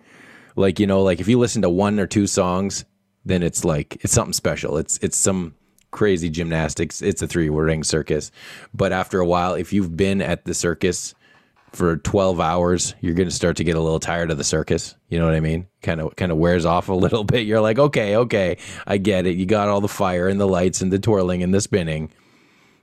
Like, 0.55 0.79
you 0.79 0.87
know, 0.87 1.01
like 1.01 1.19
if 1.19 1.27
you 1.27 1.39
listen 1.39 1.61
to 1.61 1.69
one 1.69 1.99
or 1.99 2.07
two 2.07 2.27
songs, 2.27 2.83
then 3.25 3.43
it's 3.43 3.63
like 3.63 3.97
it's 4.01 4.13
something 4.13 4.33
special. 4.33 4.77
It's 4.77 4.97
it's 5.01 5.17
some 5.17 5.55
crazy 5.91 6.29
gymnastics. 6.29 7.01
It's 7.01 7.21
a 7.21 7.27
three 7.27 7.49
ring 7.49 7.83
circus. 7.83 8.31
But 8.73 8.91
after 8.91 9.19
a 9.19 9.25
while, 9.25 9.53
if 9.55 9.73
you've 9.73 9.95
been 9.95 10.21
at 10.21 10.45
the 10.45 10.53
circus 10.53 11.15
for 11.71 11.97
12 11.97 12.39
hours, 12.39 12.95
you're 13.01 13.13
going 13.13 13.29
to 13.29 13.35
start 13.35 13.57
to 13.57 13.63
get 13.63 13.75
a 13.75 13.81
little 13.81 13.99
tired 13.99 14.31
of 14.31 14.37
the 14.37 14.43
circus. 14.43 14.95
You 15.09 15.19
know 15.19 15.25
what 15.25 15.35
I 15.35 15.39
mean? 15.39 15.67
Kind 15.81 16.01
of 16.01 16.15
kind 16.15 16.31
of 16.31 16.37
wears 16.37 16.65
off 16.65 16.89
a 16.89 16.93
little 17.05 17.23
bit. 17.23 17.45
You're 17.45 17.61
like, 17.61 17.79
"Okay, 17.79 18.15
okay, 18.15 18.57
I 18.87 18.97
get 18.97 19.25
it. 19.25 19.37
You 19.37 19.45
got 19.45 19.69
all 19.69 19.81
the 19.81 19.87
fire 19.87 20.27
and 20.27 20.39
the 20.39 20.47
lights 20.47 20.81
and 20.81 20.91
the 20.91 20.99
twirling 20.99 21.43
and 21.43 21.53
the 21.53 21.61
spinning." 21.61 22.11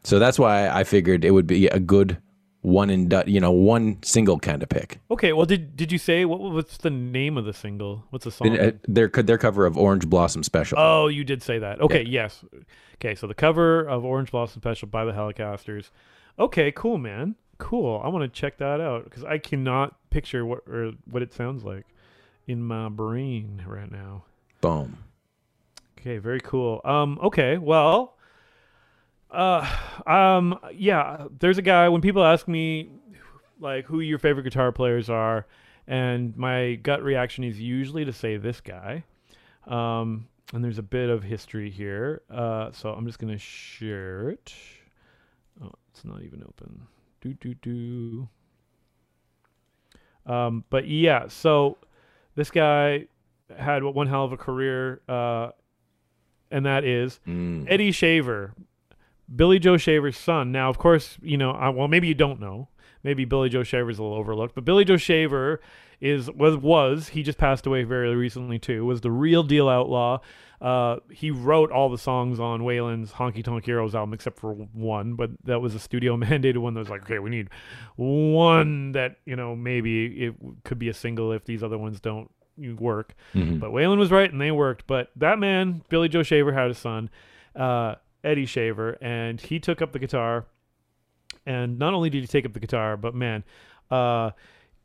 So 0.04 0.20
that's 0.20 0.38
why 0.38 0.68
I 0.68 0.84
figured 0.84 1.24
it 1.24 1.32
would 1.32 1.48
be 1.48 1.66
a 1.66 1.80
good 1.80 2.18
one 2.66 2.90
and 2.90 3.08
done, 3.08 3.24
you 3.28 3.38
know, 3.40 3.52
one 3.52 4.02
single 4.02 4.40
kind 4.40 4.60
of 4.60 4.68
pick. 4.68 4.98
Okay, 5.08 5.32
well 5.32 5.46
did 5.46 5.76
did 5.76 5.92
you 5.92 5.98
say 5.98 6.24
what 6.24 6.40
what's 6.40 6.78
the 6.78 6.90
name 6.90 7.38
of 7.38 7.44
the 7.44 7.52
single? 7.52 8.04
What's 8.10 8.24
the 8.24 8.32
song? 8.32 8.48
And, 8.48 8.58
uh, 8.58 8.76
their 8.88 9.08
their 9.08 9.38
cover 9.38 9.66
of 9.66 9.78
Orange 9.78 10.08
Blossom 10.08 10.42
Special. 10.42 10.76
Oh, 10.78 11.06
you 11.06 11.22
did 11.22 11.42
say 11.42 11.60
that. 11.60 11.80
Okay, 11.80 12.02
yes. 12.02 12.44
Okay, 12.96 13.14
so 13.14 13.28
the 13.28 13.34
cover 13.34 13.82
of 13.82 14.04
Orange 14.04 14.32
Blossom 14.32 14.60
Special 14.60 14.88
by 14.88 15.04
the 15.04 15.12
Hellecasters. 15.12 15.90
Okay, 16.40 16.72
cool, 16.72 16.98
man. 16.98 17.36
Cool. 17.58 18.02
I 18.04 18.08
want 18.08 18.22
to 18.24 18.40
check 18.40 18.58
that 18.58 18.80
out 18.80 19.04
because 19.04 19.22
I 19.22 19.38
cannot 19.38 20.10
picture 20.10 20.44
what 20.44 20.66
or 20.66 20.92
what 21.08 21.22
it 21.22 21.32
sounds 21.32 21.62
like 21.62 21.86
in 22.48 22.64
my 22.64 22.88
brain 22.88 23.62
right 23.64 23.90
now. 23.90 24.24
Boom. 24.60 24.98
Okay, 25.98 26.18
very 26.18 26.40
cool. 26.40 26.80
Um, 26.84 27.18
okay, 27.22 27.58
well, 27.58 28.15
uh, 29.30 29.66
um, 30.06 30.58
yeah. 30.74 31.26
There's 31.38 31.58
a 31.58 31.62
guy. 31.62 31.88
When 31.88 32.00
people 32.00 32.24
ask 32.24 32.46
me, 32.48 32.90
like, 33.60 33.84
who 33.86 34.00
your 34.00 34.18
favorite 34.18 34.44
guitar 34.44 34.72
players 34.72 35.08
are, 35.10 35.46
and 35.86 36.36
my 36.36 36.74
gut 36.76 37.02
reaction 37.02 37.44
is 37.44 37.60
usually 37.60 38.04
to 38.04 38.12
say 38.12 38.36
this 38.36 38.60
guy. 38.60 39.04
Um, 39.66 40.28
and 40.52 40.62
there's 40.62 40.78
a 40.78 40.82
bit 40.82 41.10
of 41.10 41.22
history 41.24 41.70
here. 41.70 42.22
Uh, 42.30 42.70
so 42.72 42.90
I'm 42.90 43.06
just 43.06 43.18
gonna 43.18 43.38
share 43.38 44.28
it. 44.30 44.54
Oh, 45.62 45.72
it's 45.90 46.04
not 46.04 46.22
even 46.22 46.42
open. 46.46 46.82
Do 47.20 47.32
do 47.34 47.54
do. 47.54 48.28
Um, 50.24 50.64
but 50.70 50.86
yeah, 50.88 51.28
so 51.28 51.78
this 52.34 52.50
guy 52.50 53.06
had 53.56 53.82
what 53.82 53.94
one 53.94 54.06
hell 54.06 54.24
of 54.24 54.32
a 54.32 54.36
career, 54.36 55.00
uh, 55.08 55.50
and 56.50 56.66
that 56.66 56.84
is 56.84 57.20
Mm. 57.26 57.66
Eddie 57.68 57.92
Shaver, 57.92 58.54
Billy 59.34 59.58
Joe 59.58 59.76
Shaver's 59.76 60.16
son. 60.16 60.52
Now, 60.52 60.68
of 60.68 60.78
course, 60.78 61.18
you 61.22 61.36
know, 61.36 61.50
uh, 61.52 61.70
well, 61.72 61.88
maybe 61.88 62.06
you 62.08 62.14
don't 62.14 62.40
know, 62.40 62.68
maybe 63.02 63.24
Billy 63.24 63.48
Joe 63.48 63.62
Shaver's 63.62 63.98
a 63.98 64.02
little 64.02 64.16
overlooked, 64.16 64.54
but 64.54 64.64
Billy 64.64 64.84
Joe 64.84 64.96
Shaver 64.96 65.60
is 66.00 66.30
was 66.30 66.56
was 66.56 67.08
he 67.08 67.22
just 67.22 67.38
passed 67.38 67.66
away 67.66 67.82
very 67.82 68.14
recently 68.14 68.58
too. 68.58 68.84
Was 68.84 69.00
the 69.00 69.10
real 69.10 69.42
deal 69.42 69.68
outlaw. 69.68 70.18
Uh, 70.60 70.96
he 71.10 71.30
wrote 71.30 71.70
all 71.70 71.90
the 71.90 71.98
songs 71.98 72.40
on 72.40 72.60
Waylon's 72.62 73.12
Honky 73.12 73.44
Tonk 73.44 73.64
Heroes 73.66 73.94
album 73.94 74.14
except 74.14 74.38
for 74.38 74.52
one, 74.54 75.14
but 75.14 75.30
that 75.44 75.60
was 75.60 75.74
a 75.74 75.78
studio 75.78 76.16
mandated 76.16 76.58
one 76.58 76.72
that 76.74 76.80
was 76.80 76.88
like, 76.88 77.02
okay, 77.02 77.18
we 77.18 77.28
need 77.30 77.48
one 77.96 78.92
that 78.92 79.16
you 79.24 79.36
know 79.36 79.56
maybe 79.56 80.06
it 80.26 80.34
could 80.64 80.78
be 80.78 80.88
a 80.88 80.94
single 80.94 81.32
if 81.32 81.44
these 81.44 81.62
other 81.62 81.78
ones 81.78 82.00
don't 82.00 82.30
work. 82.78 83.14
Mhm. 83.34 83.60
But 83.60 83.70
Waylon 83.70 83.98
was 83.98 84.10
right 84.10 84.30
and 84.30 84.40
they 84.40 84.50
worked. 84.50 84.86
But 84.86 85.10
that 85.16 85.38
man, 85.38 85.82
Billy 85.88 86.08
Joe 86.08 86.22
Shaver, 86.22 86.52
had 86.52 86.70
a 86.70 86.74
son, 86.74 87.10
uh, 87.54 87.96
Eddie 88.26 88.46
Shaver, 88.46 88.98
and 89.00 89.40
he 89.40 89.60
took 89.60 89.80
up 89.80 89.92
the 89.92 89.98
guitar. 89.98 90.46
And 91.46 91.78
not 91.78 91.94
only 91.94 92.10
did 92.10 92.22
he 92.22 92.26
take 92.26 92.44
up 92.44 92.52
the 92.52 92.60
guitar, 92.60 92.96
but 92.96 93.14
man, 93.14 93.44
uh, 93.90 94.32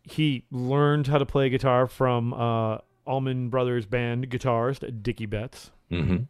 he 0.04 0.46
learned 0.52 1.08
how 1.08 1.18
to 1.18 1.26
play 1.26 1.50
guitar 1.50 1.88
from 1.88 2.34
uh, 2.34 2.78
Allman 3.06 3.50
Brothers 3.50 3.86
band 3.86 4.30
guitarist 4.30 5.04
Dickey 5.04 5.26
Betts. 5.26 5.72
Mhm. 5.92 6.28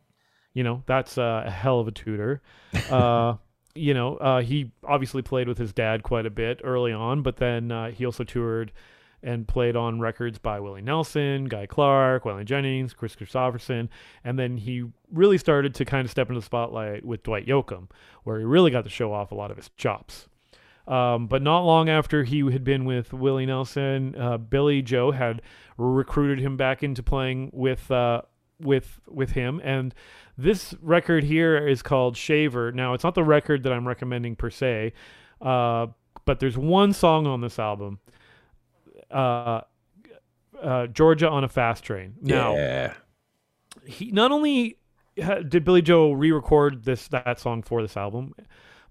You 0.53 0.63
know, 0.63 0.83
that's 0.85 1.17
uh, 1.17 1.43
a 1.45 1.51
hell 1.51 1.79
of 1.79 1.87
a 1.87 1.91
tutor. 1.91 2.41
Uh, 2.89 3.35
you 3.75 3.93
know, 3.93 4.17
uh, 4.17 4.41
he 4.41 4.71
obviously 4.85 5.21
played 5.21 5.47
with 5.47 5.57
his 5.57 5.73
dad 5.73 6.03
quite 6.03 6.25
a 6.25 6.29
bit 6.29 6.61
early 6.63 6.91
on, 6.91 7.21
but 7.21 7.37
then 7.37 7.71
uh, 7.71 7.91
he 7.91 8.05
also 8.05 8.23
toured 8.23 8.71
and 9.23 9.47
played 9.47 9.75
on 9.75 9.99
records 9.99 10.37
by 10.37 10.59
Willie 10.59 10.81
Nelson, 10.81 11.45
Guy 11.45 11.65
Clark, 11.65 12.23
Waylon 12.23 12.45
Jennings, 12.45 12.93
Kris 12.93 13.15
Kristofferson, 13.15 13.89
and 14.23 14.37
then 14.37 14.57
he 14.57 14.85
really 15.11 15.37
started 15.37 15.73
to 15.75 15.85
kind 15.85 16.05
of 16.05 16.11
step 16.11 16.29
into 16.29 16.39
the 16.39 16.45
spotlight 16.45 17.05
with 17.05 17.23
Dwight 17.23 17.45
Yoakam, 17.45 17.89
where 18.23 18.39
he 18.39 18.45
really 18.45 18.71
got 18.71 18.83
to 18.83 18.89
show 18.89 19.13
off 19.13 19.31
a 19.31 19.35
lot 19.35 19.51
of 19.51 19.57
his 19.57 19.69
chops. 19.77 20.27
Um, 20.87 21.27
but 21.27 21.41
not 21.41 21.61
long 21.61 21.89
after 21.89 22.23
he 22.23 22.39
had 22.51 22.63
been 22.63 22.85
with 22.85 23.13
Willie 23.13 23.45
Nelson, 23.45 24.15
uh, 24.15 24.37
Billy 24.37 24.81
Joe 24.81 25.11
had 25.11 25.41
recruited 25.77 26.39
him 26.39 26.57
back 26.57 26.83
into 26.83 27.03
playing 27.03 27.51
with 27.53 27.89
uh, 27.91 28.23
with 28.59 28.99
with 29.07 29.31
him, 29.31 29.61
and 29.63 29.93
this 30.37 30.73
record 30.81 31.23
here 31.23 31.55
is 31.67 31.81
called 31.81 32.17
Shaver. 32.17 32.71
Now, 32.71 32.93
it's 32.93 33.03
not 33.03 33.15
the 33.15 33.23
record 33.23 33.63
that 33.63 33.73
I'm 33.73 33.87
recommending 33.87 34.35
per 34.35 34.49
se, 34.49 34.93
uh, 35.39 35.87
but 36.25 36.39
there's 36.39 36.57
one 36.57 36.93
song 36.93 37.27
on 37.27 37.41
this 37.41 37.59
album, 37.59 37.99
uh, 39.11 39.61
uh, 40.61 40.87
Georgia 40.87 41.29
on 41.29 41.43
a 41.43 41.47
Fast 41.49 41.83
Train. 41.83 42.15
Now, 42.21 42.55
Yeah. 42.55 42.93
he 43.85 44.11
not 44.11 44.31
only 44.31 44.77
did 45.15 45.63
Billy 45.63 45.81
Joe 45.81 46.11
re-record 46.11 46.83
this 46.85 47.07
that 47.09 47.39
song 47.39 47.61
for 47.63 47.81
this 47.81 47.97
album, 47.97 48.33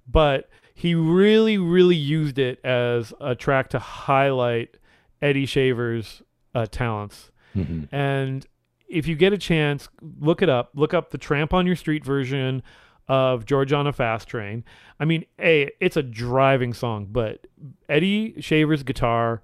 but 0.06 0.48
he 0.74 0.94
really, 0.94 1.58
really 1.58 1.96
used 1.96 2.38
it 2.38 2.64
as 2.64 3.12
a 3.20 3.34
track 3.34 3.68
to 3.70 3.78
highlight 3.78 4.76
Eddie 5.22 5.46
Shaver's 5.46 6.22
uh, 6.54 6.66
talents. 6.66 7.30
Mhm. 7.56 7.88
And 7.92 8.46
if 8.88 9.06
you 9.06 9.14
get 9.14 9.32
a 9.32 9.38
chance, 9.38 9.88
look 10.18 10.42
it 10.42 10.48
up. 10.48 10.70
Look 10.74 10.94
up 10.94 11.10
the 11.10 11.18
Tramp 11.18 11.52
on 11.54 11.66
Your 11.66 11.76
Street 11.76 12.04
version 12.04 12.62
of 13.08 13.44
Georgia 13.44 13.76
on 13.76 13.86
a 13.86 13.92
Fast 13.92 14.28
Train. 14.28 14.64
I 14.98 15.04
mean, 15.04 15.24
a 15.38 15.70
it's 15.80 15.96
a 15.96 16.02
driving 16.02 16.72
song, 16.74 17.06
but 17.10 17.46
Eddie 17.88 18.40
Shaver's 18.40 18.82
guitar 18.82 19.42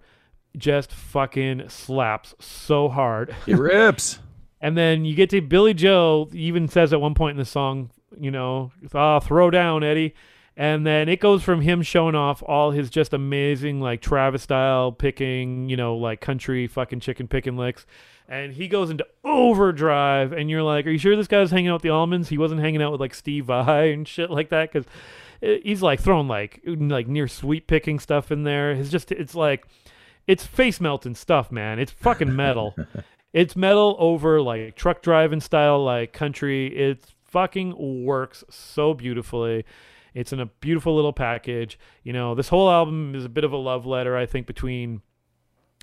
just 0.57 0.93
fucking 0.93 1.69
slaps 1.69 2.35
so 2.39 2.89
hard. 2.89 3.35
It 3.47 3.55
rips. 3.59 4.19
And 4.61 4.77
then 4.77 5.05
you 5.05 5.15
get 5.15 5.31
to 5.31 5.41
Billy 5.41 5.75
Joe, 5.75 6.29
even 6.33 6.69
says 6.69 6.93
at 6.93 7.01
one 7.01 7.15
point 7.15 7.33
in 7.33 7.39
the 7.39 7.45
song, 7.45 7.91
you 8.19 8.31
know, 8.31 8.73
ah, 8.95 9.21
throw 9.21 9.51
down, 9.51 9.85
Eddie. 9.85 10.15
And 10.57 10.87
then 10.87 11.09
it 11.11 11.21
goes 11.21 11.43
from 11.43 11.61
him 11.61 11.83
showing 11.83 12.15
off 12.15 12.43
all 12.43 12.71
his 12.71 12.89
just 12.89 13.13
amazing, 13.13 13.81
like 13.81 14.01
Travis 14.01 14.43
style 14.43 14.91
picking, 14.91 15.69
you 15.69 15.77
know, 15.77 15.97
like 15.97 16.23
country 16.23 16.67
fucking 16.67 17.01
chicken 17.01 17.29
picking 17.29 17.59
licks. 17.59 17.85
And 18.27 18.53
he 18.53 18.67
goes 18.67 18.91
into 18.91 19.07
overdrive, 19.23 20.33
and 20.33 20.51
you're 20.51 20.63
like, 20.63 20.87
are 20.87 20.91
you 20.91 20.99
sure 20.99 21.15
this 21.15 21.29
guy's 21.29 21.51
hanging 21.51 21.69
out 21.69 21.75
with 21.75 21.83
the 21.83 21.91
Allmans? 21.91 22.29
He 22.29 22.39
wasn't 22.39 22.63
hanging 22.63 22.83
out 22.83 22.91
with 22.91 23.01
like 23.01 23.15
Steve 23.15 23.45
Vai 23.47 23.85
and 23.93 24.09
shit 24.09 24.31
like 24.31 24.49
that? 24.49 24.73
Because 24.73 24.89
he's 25.41 25.83
like 25.83 26.01
throwing 26.01 26.27
like 26.27 26.63
like 26.65 27.07
near 27.07 27.29
sweep 27.29 27.67
picking 27.67 27.99
stuff 27.99 28.33
in 28.33 28.45
there. 28.45 28.73
It's 28.73 28.91
just, 28.91 29.13
it's 29.13 29.35
like, 29.35 29.67
it's 30.27 30.45
face 30.45 30.81
melting 30.81 31.15
stuff, 31.15 31.51
man. 31.53 31.79
It's 31.79 31.93
fucking 31.93 32.35
metal. 32.35 32.75
It's 33.37 33.55
metal 33.55 33.97
over 33.99 34.41
like 34.41 34.77
truck 34.77 35.03
driving 35.03 35.41
style, 35.41 35.85
like 35.85 36.15
country. 36.15 36.75
It 36.75 37.05
fucking 37.25 38.05
works 38.07 38.43
so 38.49 38.95
beautifully. 38.95 39.67
It's 40.15 40.33
in 40.33 40.41
a 40.41 40.47
beautiful 40.47 40.97
little 40.97 41.13
package. 41.13 41.79
You 42.03 42.15
know, 42.15 42.35
this 42.35 42.49
whole 42.49 42.71
album 42.71 43.15
is 43.15 43.27
a 43.27 43.29
bit 43.29 43.45
of 43.45 43.53
a 43.53 43.59
love 43.59 43.85
letter, 43.85 44.17
I 44.17 44.25
think, 44.25 44.47
between 44.47 45.03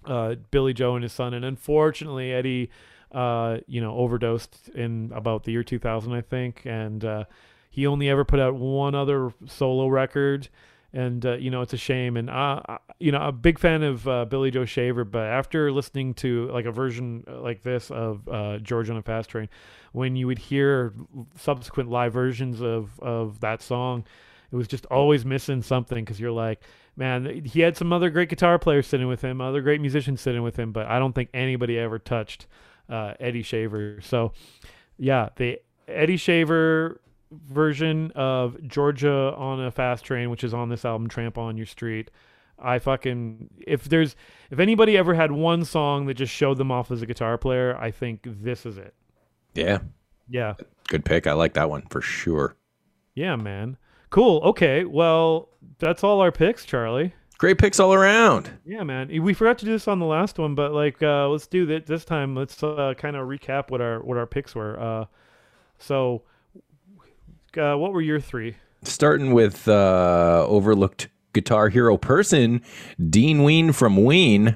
uh, 0.03 0.33
Billy 0.49 0.73
Joe 0.73 0.95
and 0.95 1.03
his 1.03 1.13
son. 1.13 1.35
And 1.35 1.45
unfortunately, 1.45 2.33
Eddie, 2.33 2.71
uh, 3.11 3.57
you 3.67 3.81
know, 3.81 3.95
overdosed 3.97 4.69
in 4.73 5.11
about 5.13 5.43
the 5.43 5.51
year 5.51 5.63
2000, 5.63 6.11
I 6.11 6.21
think. 6.21 6.63
And 6.65 7.05
uh, 7.05 7.25
he 7.69 7.85
only 7.85 8.09
ever 8.09 8.25
put 8.25 8.39
out 8.39 8.55
one 8.55 8.95
other 8.95 9.31
solo 9.45 9.87
record. 9.87 10.49
And, 10.95 11.25
uh, 11.25 11.33
you 11.37 11.49
know, 11.49 11.61
it's 11.61 11.73
a 11.73 11.77
shame. 11.77 12.17
And, 12.17 12.29
uh, 12.29 12.61
I- 12.67 12.77
you 12.99 13.11
know, 13.11 13.17
I'm 13.17 13.29
a 13.29 13.31
big 13.31 13.57
fan 13.57 13.81
of 13.81 14.07
uh, 14.07 14.25
Billy 14.25 14.51
Joe 14.51 14.65
Shaver, 14.65 15.03
but 15.03 15.25
after 15.25 15.71
listening 15.71 16.13
to 16.15 16.47
like 16.51 16.65
a 16.65 16.71
version 16.71 17.23
uh, 17.27 17.41
like 17.41 17.63
this 17.63 17.89
of 17.89 18.27
uh, 18.29 18.59
Georgia 18.59 18.91
on 18.91 18.99
a 18.99 19.01
Fast 19.01 19.31
Train, 19.31 19.49
when 19.91 20.15
you 20.15 20.27
would 20.27 20.37
hear 20.37 20.93
subsequent 21.35 21.89
live 21.89 22.13
versions 22.13 22.61
of, 22.61 22.99
of 22.99 23.39
that 23.39 23.61
song, 23.63 24.05
it 24.51 24.55
was 24.55 24.67
just 24.67 24.85
always 24.87 25.25
missing 25.25 25.63
something 25.63 26.03
because 26.05 26.19
you're 26.19 26.31
like, 26.31 26.61
man, 26.95 27.41
he 27.43 27.61
had 27.61 27.75
some 27.75 27.91
other 27.91 28.11
great 28.11 28.29
guitar 28.29 28.59
players 28.59 28.85
sitting 28.85 29.07
with 29.07 29.21
him, 29.21 29.41
other 29.41 29.61
great 29.61 29.81
musicians 29.81 30.21
sitting 30.21 30.43
with 30.43 30.57
him, 30.57 30.71
but 30.71 30.85
I 30.85 30.99
don't 30.99 31.13
think 31.13 31.29
anybody 31.33 31.79
ever 31.79 31.97
touched 31.97 32.45
uh, 32.87 33.15
Eddie 33.19 33.41
Shaver. 33.41 33.99
So, 34.01 34.33
yeah, 34.97 35.29
the 35.37 35.59
Eddie 35.87 36.17
Shaver 36.17 37.01
version 37.45 38.11
of 38.15 38.57
Georgia 38.67 39.33
on 39.37 39.61
a 39.61 39.71
Fast 39.71 40.05
Train, 40.05 40.29
which 40.29 40.43
is 40.43 40.53
on 40.53 40.69
this 40.69 40.85
album, 40.85 41.07
Tramp 41.07 41.37
on 41.37 41.57
Your 41.57 41.65
Street. 41.65 42.11
I 42.59 42.79
fucking 42.79 43.49
if 43.65 43.85
there's 43.85 44.15
if 44.51 44.59
anybody 44.59 44.97
ever 44.97 45.13
had 45.13 45.31
one 45.31 45.65
song 45.65 46.05
that 46.05 46.13
just 46.13 46.33
showed 46.33 46.57
them 46.57 46.71
off 46.71 46.91
as 46.91 47.01
a 47.01 47.05
guitar 47.05 47.37
player, 47.37 47.75
I 47.77 47.91
think 47.91 48.21
this 48.23 48.65
is 48.65 48.77
it. 48.77 48.93
Yeah. 49.53 49.79
Yeah. 50.29 50.53
Good 50.87 51.05
pick. 51.05 51.27
I 51.27 51.33
like 51.33 51.53
that 51.53 51.69
one 51.69 51.83
for 51.89 52.01
sure. 52.01 52.55
Yeah, 53.15 53.35
man. 53.35 53.77
Cool. 54.09 54.41
Okay. 54.43 54.85
Well, 54.85 55.49
that's 55.79 56.03
all 56.03 56.21
our 56.21 56.31
picks, 56.31 56.65
Charlie. 56.65 57.13
Great 57.37 57.57
picks 57.57 57.79
all 57.79 57.93
around. 57.93 58.49
Yeah, 58.65 58.83
man. 58.83 59.09
We 59.21 59.33
forgot 59.33 59.57
to 59.59 59.65
do 59.65 59.71
this 59.71 59.87
on 59.87 59.99
the 59.99 60.05
last 60.05 60.37
one, 60.37 60.55
but 60.55 60.71
like, 60.71 61.01
uh, 61.03 61.27
let's 61.27 61.47
do 61.47 61.65
that 61.65 61.85
this 61.85 62.05
time. 62.05 62.35
Let's 62.35 62.61
uh, 62.63 62.93
kind 62.97 63.15
of 63.15 63.27
recap 63.27 63.69
what 63.69 63.81
our 63.81 64.01
what 64.01 64.17
our 64.17 64.27
picks 64.27 64.55
were. 64.55 64.79
Uh, 64.79 65.05
so, 65.79 66.21
uh, 67.57 67.75
what 67.75 67.93
were 67.93 68.01
your 68.01 68.19
three? 68.19 68.55
Starting 68.83 69.33
with 69.33 69.67
uh, 69.67 70.45
overlooked 70.47 71.07
guitar 71.33 71.69
hero 71.69 71.97
person, 71.97 72.61
Dean 73.09 73.43
Ween 73.43 73.71
from 73.71 74.03
Ween. 74.03 74.55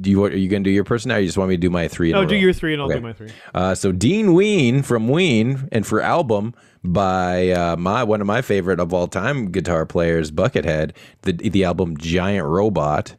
Do 0.00 0.10
you 0.10 0.24
are 0.24 0.32
you 0.32 0.48
gonna 0.48 0.64
do 0.64 0.70
your 0.70 0.84
person 0.84 1.10
now? 1.10 1.16
Or 1.16 1.18
you 1.18 1.26
just 1.26 1.36
want 1.36 1.50
me 1.50 1.56
to 1.56 1.60
do 1.60 1.68
my 1.68 1.88
three? 1.88 2.12
No, 2.12 2.20
Oh, 2.20 2.24
do 2.24 2.34
row? 2.34 2.40
your 2.40 2.52
three, 2.54 2.72
and 2.72 2.80
I'll 2.80 2.88
Okay. 2.88 2.96
do 3.00 3.02
my 3.02 3.12
three. 3.12 3.28
Uh, 3.54 3.74
so 3.74 3.92
Dean 3.92 4.32
Ween 4.32 4.82
from 4.82 5.08
Ween, 5.08 5.68
and 5.72 5.86
for 5.86 6.00
album 6.00 6.54
by 6.82 7.50
uh, 7.50 7.76
my 7.76 8.02
one 8.02 8.20
of 8.22 8.26
my 8.26 8.40
favorite 8.40 8.80
of 8.80 8.94
all 8.94 9.06
time 9.08 9.50
guitar 9.50 9.84
players, 9.84 10.30
Buckethead, 10.30 10.92
the 11.22 11.32
the 11.32 11.64
album 11.64 11.96
Giant 11.98 12.46
Robot. 12.46 13.16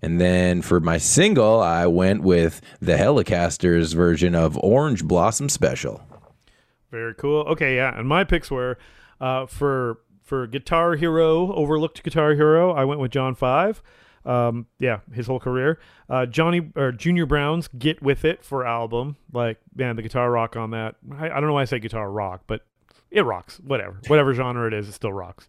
And 0.00 0.20
then 0.20 0.62
for 0.62 0.78
my 0.80 0.98
single, 0.98 1.60
I 1.60 1.86
went 1.86 2.22
with 2.22 2.60
the 2.80 2.92
Hellecasters 2.96 3.94
version 3.94 4.34
of 4.34 4.56
Orange 4.58 5.04
Blossom 5.04 5.48
Special. 5.48 6.00
Very 6.90 7.14
cool. 7.14 7.40
Okay, 7.42 7.76
yeah. 7.76 7.98
And 7.98 8.08
my 8.08 8.24
picks 8.24 8.50
were 8.50 8.78
uh, 9.20 9.46
for 9.46 9.98
for 10.22 10.46
Guitar 10.46 10.96
Hero, 10.96 11.52
overlooked 11.54 12.02
Guitar 12.02 12.34
Hero. 12.34 12.72
I 12.72 12.84
went 12.84 13.00
with 13.00 13.12
John 13.12 13.34
Five. 13.34 13.82
Um, 14.24 14.66
yeah, 14.80 15.00
his 15.12 15.28
whole 15.28 15.38
career. 15.38 15.78
Uh, 16.10 16.26
Johnny 16.26 16.72
or 16.74 16.90
Junior 16.90 17.26
Brown's 17.26 17.68
"Guit 17.68 18.02
With 18.02 18.24
It" 18.24 18.44
for 18.44 18.66
album. 18.66 19.16
Like, 19.32 19.58
man, 19.74 19.96
the 19.96 20.02
guitar 20.02 20.30
rock 20.30 20.56
on 20.56 20.70
that. 20.70 20.96
I, 21.16 21.26
I 21.26 21.34
don't 21.34 21.46
know 21.46 21.52
why 21.52 21.62
I 21.62 21.66
say 21.66 21.78
guitar 21.78 22.10
rock, 22.10 22.42
but 22.46 22.66
it 23.10 23.22
rocks. 23.22 23.60
Whatever, 23.64 24.00
whatever 24.08 24.34
genre 24.34 24.66
it 24.66 24.74
is, 24.74 24.88
it 24.88 24.92
still 24.92 25.12
rocks. 25.12 25.48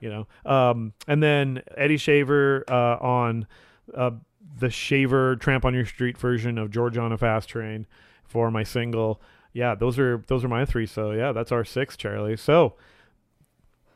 You 0.00 0.08
know. 0.10 0.50
Um, 0.50 0.94
and 1.06 1.22
then 1.22 1.62
Eddie 1.76 1.98
Shaver 1.98 2.64
uh, 2.68 2.96
on 2.96 3.46
uh, 3.94 4.12
the 4.58 4.70
Shaver 4.70 5.36
Tramp 5.36 5.64
on 5.64 5.74
Your 5.74 5.86
Street 5.86 6.16
version 6.16 6.56
of 6.56 6.70
Georgia 6.70 7.00
on 7.00 7.12
a 7.12 7.18
Fast 7.18 7.48
Train 7.50 7.86
for 8.24 8.50
my 8.50 8.62
single 8.62 9.20
yeah, 9.56 9.74
those 9.74 9.98
are 9.98 10.22
those 10.26 10.44
are 10.44 10.48
my 10.48 10.66
three. 10.66 10.84
So 10.84 11.12
yeah, 11.12 11.32
that's 11.32 11.50
our 11.50 11.64
six, 11.64 11.96
Charlie. 11.96 12.36
So 12.36 12.74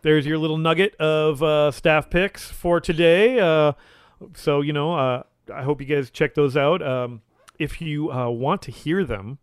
there's 0.01 0.25
your 0.25 0.39
little 0.39 0.57
nugget 0.57 0.95
of 0.97 1.43
uh, 1.43 1.71
staff 1.71 2.09
picks 2.09 2.51
for 2.51 2.81
today. 2.81 3.39
Uh, 3.39 3.73
so 4.35 4.63
you 4.63 4.73
know, 4.73 4.95
uh, 4.95 5.23
I 5.55 5.63
hope 5.63 5.83
you 5.83 5.87
guys 5.87 6.11
check 6.11 6.35
those 6.35 6.57
out. 6.57 6.81
Um, 6.81 7.21
if 7.59 7.83
you 7.83 8.11
uh, 8.11 8.31
want 8.31 8.63
to 8.63 8.71
hear 8.71 9.05
them, 9.05 9.39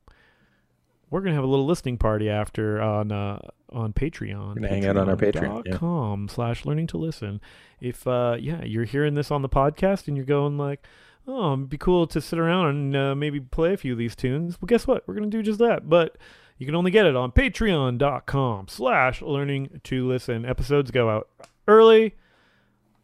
we're 1.12 1.22
gonna 1.22 1.36
have 1.36 1.44
a 1.44 1.48
little 1.48 1.68
listening 1.68 2.00
party 2.00 2.32
after 2.32 2.82
on 2.82 3.12
uh, 3.12 3.38
on 3.72 3.94
Patreon. 3.94 4.56
gonna 4.56 4.68
hang 4.70 4.88
out 4.88 4.98
on 4.98 5.08
our 5.10 5.16
Patreon, 5.16 5.68
yeah. 5.68 5.78
Com 5.78 6.28
slash 6.28 6.66
learning 6.66 6.88
to 6.88 6.98
listen. 6.98 7.40
If 7.80 8.08
uh, 8.08 8.38
yeah, 8.40 8.64
you're 8.64 8.86
hearing 8.86 9.14
this 9.14 9.30
on 9.30 9.44
the 9.44 9.50
podcast 9.50 10.08
and 10.08 10.18
you're 10.18 10.26
going 10.26 10.58
like, 10.58 10.84
oh, 11.28 11.54
it'd 11.54 11.70
be 11.70 11.78
cool 11.78 12.08
to 12.08 12.22
sit 12.22 12.40
around 12.40 12.68
and 12.68 12.96
uh, 12.96 13.16
maybe 13.16 13.40
play 13.40 13.74
a 13.74 13.78
few 13.78 13.92
of 13.92 14.00
these 14.00 14.16
tunes. 14.16 14.58
Well, 14.62 14.68
guess 14.68 14.88
what? 14.88 15.08
We're 15.08 15.16
gonna 15.16 15.28
do 15.28 15.44
just 15.44 15.60
that. 15.60 15.90
But 15.90 16.18
you 16.58 16.66
can 16.66 16.76
only 16.76 16.92
get 16.92 17.06
it 17.06 17.16
on 17.16 17.32
patreon.com 17.32 18.68
slash 18.68 19.22
learning 19.22 19.82
to 19.84 20.08
listen. 20.08 20.46
Episodes 20.46 20.90
go 20.92 21.10
out 21.10 21.28
early. 21.68 22.16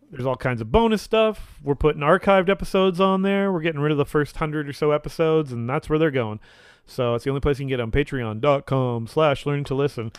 There's 0.09 0.25
all 0.25 0.35
kinds 0.35 0.61
of 0.61 0.71
bonus 0.71 1.01
stuff. 1.01 1.59
We're 1.63 1.75
putting 1.75 2.01
archived 2.01 2.49
episodes 2.49 2.99
on 2.99 3.23
there. 3.23 3.51
We're 3.51 3.61
getting 3.61 3.81
rid 3.81 3.91
of 3.91 3.97
the 3.97 4.05
first 4.05 4.37
hundred 4.37 4.69
or 4.69 4.73
so 4.73 4.91
episodes, 4.91 5.51
and 5.51 5.67
that's 5.67 5.89
where 5.89 5.97
they're 5.97 6.11
going. 6.11 6.39
So 6.85 7.15
it's 7.15 7.23
the 7.23 7.31
only 7.31 7.41
place 7.41 7.59
you 7.59 7.63
can 7.63 7.69
get 7.69 7.79
on 7.79 7.91
patreon.com 7.91 9.07
slash 9.07 9.45
learning 9.45 9.63
to 9.65 9.75
listen. 9.75 10.11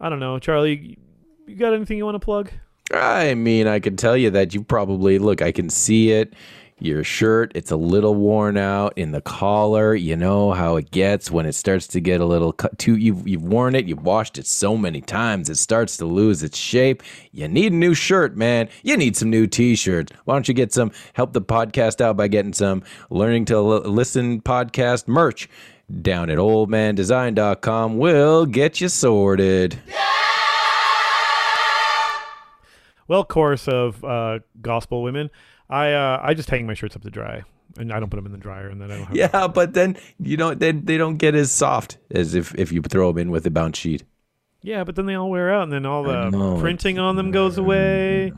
I 0.00 0.08
don't 0.08 0.20
know, 0.20 0.38
Charlie. 0.38 0.98
You 1.46 1.56
got 1.56 1.72
anything 1.72 1.98
you 1.98 2.04
want 2.04 2.16
to 2.16 2.20
plug? 2.20 2.50
I 2.92 3.34
mean, 3.34 3.66
I 3.66 3.80
can 3.80 3.96
tell 3.96 4.16
you 4.16 4.30
that 4.30 4.52
you 4.52 4.62
probably 4.62 5.18
look. 5.18 5.40
I 5.40 5.52
can 5.52 5.70
see 5.70 6.10
it. 6.10 6.34
Your 6.82 7.04
shirt, 7.04 7.52
it's 7.54 7.70
a 7.70 7.76
little 7.76 8.16
worn 8.16 8.56
out 8.56 8.94
in 8.96 9.12
the 9.12 9.20
collar. 9.20 9.94
You 9.94 10.16
know 10.16 10.50
how 10.50 10.74
it 10.74 10.90
gets 10.90 11.30
when 11.30 11.46
it 11.46 11.52
starts 11.52 11.86
to 11.86 12.00
get 12.00 12.20
a 12.20 12.24
little 12.24 12.52
cut. 12.52 12.76
Too, 12.76 12.96
you've 12.96 13.28
you've 13.28 13.44
worn 13.44 13.76
it. 13.76 13.86
You've 13.86 14.02
washed 14.02 14.36
it 14.36 14.48
so 14.48 14.76
many 14.76 15.00
times, 15.00 15.48
it 15.48 15.58
starts 15.58 15.96
to 15.98 16.06
lose 16.06 16.42
its 16.42 16.58
shape. 16.58 17.04
You 17.30 17.46
need 17.46 17.72
a 17.72 17.76
new 17.76 17.94
shirt, 17.94 18.36
man. 18.36 18.68
You 18.82 18.96
need 18.96 19.16
some 19.16 19.30
new 19.30 19.46
T-shirts. 19.46 20.12
Why 20.24 20.34
don't 20.34 20.48
you 20.48 20.54
get 20.54 20.72
some? 20.72 20.90
Help 21.12 21.34
the 21.34 21.40
podcast 21.40 22.00
out 22.00 22.16
by 22.16 22.26
getting 22.26 22.52
some 22.52 22.82
learning 23.10 23.44
to 23.44 23.60
Li- 23.60 23.88
listen 23.88 24.40
podcast 24.40 25.06
merch 25.06 25.48
down 26.00 26.30
at 26.30 26.38
oldmandesign.com. 26.38 27.96
We'll 27.96 28.46
get 28.46 28.80
you 28.80 28.88
sorted. 28.88 29.78
Well, 33.06 33.24
chorus 33.24 33.68
of 33.68 34.02
uh, 34.04 34.40
gospel 34.60 35.02
women. 35.04 35.30
I 35.72 35.92
uh, 35.94 36.20
I 36.22 36.34
just 36.34 36.50
hang 36.50 36.66
my 36.66 36.74
shirts 36.74 36.94
up 36.96 37.02
to 37.02 37.10
dry, 37.10 37.42
and 37.78 37.92
I 37.92 37.98
don't 37.98 38.10
put 38.10 38.16
them 38.16 38.26
in 38.26 38.32
the 38.32 38.38
dryer, 38.38 38.68
and 38.68 38.80
then 38.80 38.90
I 38.90 38.96
don't 38.98 39.06
have. 39.06 39.16
Yeah, 39.16 39.48
but 39.48 39.72
then 39.74 39.96
you 40.20 40.36
know 40.36 40.54
they 40.54 40.72
they 40.72 40.98
don't 40.98 41.16
get 41.16 41.34
as 41.34 41.50
soft 41.50 41.98
as 42.10 42.34
if 42.34 42.54
if 42.56 42.70
you 42.72 42.82
throw 42.82 43.08
them 43.12 43.18
in 43.18 43.30
with 43.30 43.46
a 43.46 43.50
bounce 43.50 43.78
sheet. 43.78 44.04
Yeah, 44.62 44.84
but 44.84 44.94
then 44.94 45.06
they 45.06 45.14
all 45.14 45.30
wear 45.30 45.52
out, 45.52 45.64
and 45.64 45.72
then 45.72 45.86
all 45.86 46.04
the 46.04 46.30
know, 46.30 46.60
printing 46.60 46.98
on 46.98 47.16
them 47.16 47.30
goes 47.30 47.58
away. 47.58 48.32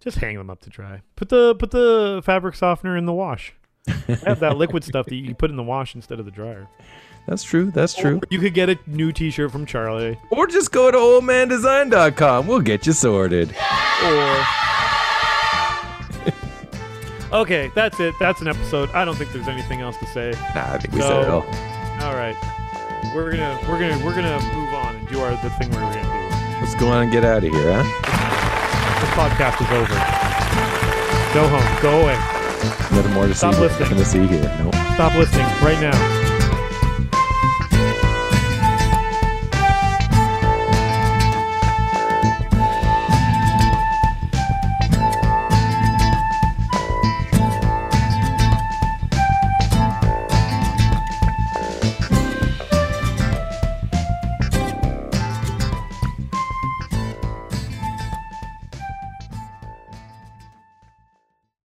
Just 0.00 0.18
hang 0.18 0.36
them 0.36 0.50
up 0.50 0.60
to 0.62 0.70
dry. 0.70 1.02
Put 1.16 1.28
the 1.28 1.54
put 1.56 1.70
the 1.72 2.22
fabric 2.24 2.54
softener 2.54 2.96
in 2.96 3.06
the 3.06 3.12
wash. 3.12 3.52
Have 4.24 4.40
that 4.40 4.56
liquid 4.56 4.84
stuff 4.84 5.06
that 5.06 5.14
you 5.16 5.34
put 5.34 5.50
in 5.50 5.56
the 5.56 5.62
wash 5.62 5.94
instead 5.96 6.20
of 6.20 6.24
the 6.24 6.30
dryer. 6.30 6.68
That's 7.26 7.42
true. 7.42 7.70
That's 7.70 7.94
true. 7.94 8.20
You 8.30 8.38
could 8.38 8.54
get 8.54 8.68
a 8.68 8.78
new 8.86 9.12
T-shirt 9.12 9.50
from 9.52 9.64
Charlie, 9.66 10.18
Or 10.30 10.46
just 10.46 10.72
go 10.72 10.90
to 10.90 10.96
oldmandesign.com. 10.98 12.46
We'll 12.46 12.60
get 12.60 12.86
you 12.86 12.92
sorted. 12.92 13.50
or. 14.04 14.44
Okay, 17.32 17.70
that's 17.74 17.98
it. 18.00 18.14
That's 18.18 18.40
an 18.42 18.48
episode. 18.48 18.90
I 18.90 19.04
don't 19.04 19.16
think 19.16 19.32
there's 19.32 19.48
anything 19.48 19.80
else 19.80 19.96
to 19.98 20.06
say. 20.06 20.32
Nah, 20.54 20.74
I 20.74 20.78
think 20.78 20.94
we 20.94 21.00
So- 21.00 21.08
said 21.08 21.22
it 21.22 21.28
all. 21.30 21.46
All 22.02 22.14
right, 22.14 22.36
we're 23.14 23.30
gonna 23.30 23.58
we're 23.68 23.78
gonna 23.78 24.04
we're 24.04 24.14
gonna 24.14 24.40
move 24.54 24.74
on 24.74 24.96
and 24.96 25.08
do 25.08 25.20
our 25.20 25.30
the 25.42 25.50
thing 25.50 25.70
we're 25.70 25.80
gonna 25.80 26.02
do. 26.02 26.08
Let's 26.60 26.74
go 26.74 26.88
on 26.88 27.04
and 27.04 27.12
get 27.12 27.24
out 27.24 27.38
of 27.44 27.52
here, 27.52 27.82
huh? 27.82 27.82
This 29.00 29.10
podcast 29.10 29.62
is 29.62 29.70
over. 29.70 29.94
Go 31.32 31.48
home. 31.48 31.82
Go 31.82 32.02
away. 32.02 32.16
Nothing 32.94 33.12
more 33.12 33.26
to 33.26 33.34
Stop 33.34 33.54
see. 33.54 33.60
listening. 33.60 33.80
Nothing 33.80 33.98
to 33.98 34.04
see 34.04 34.26
here. 34.26 34.56
Nope. 34.62 34.74
Stop 34.94 35.14
listening 35.14 35.46
right 35.62 35.80
now. 35.80 36.21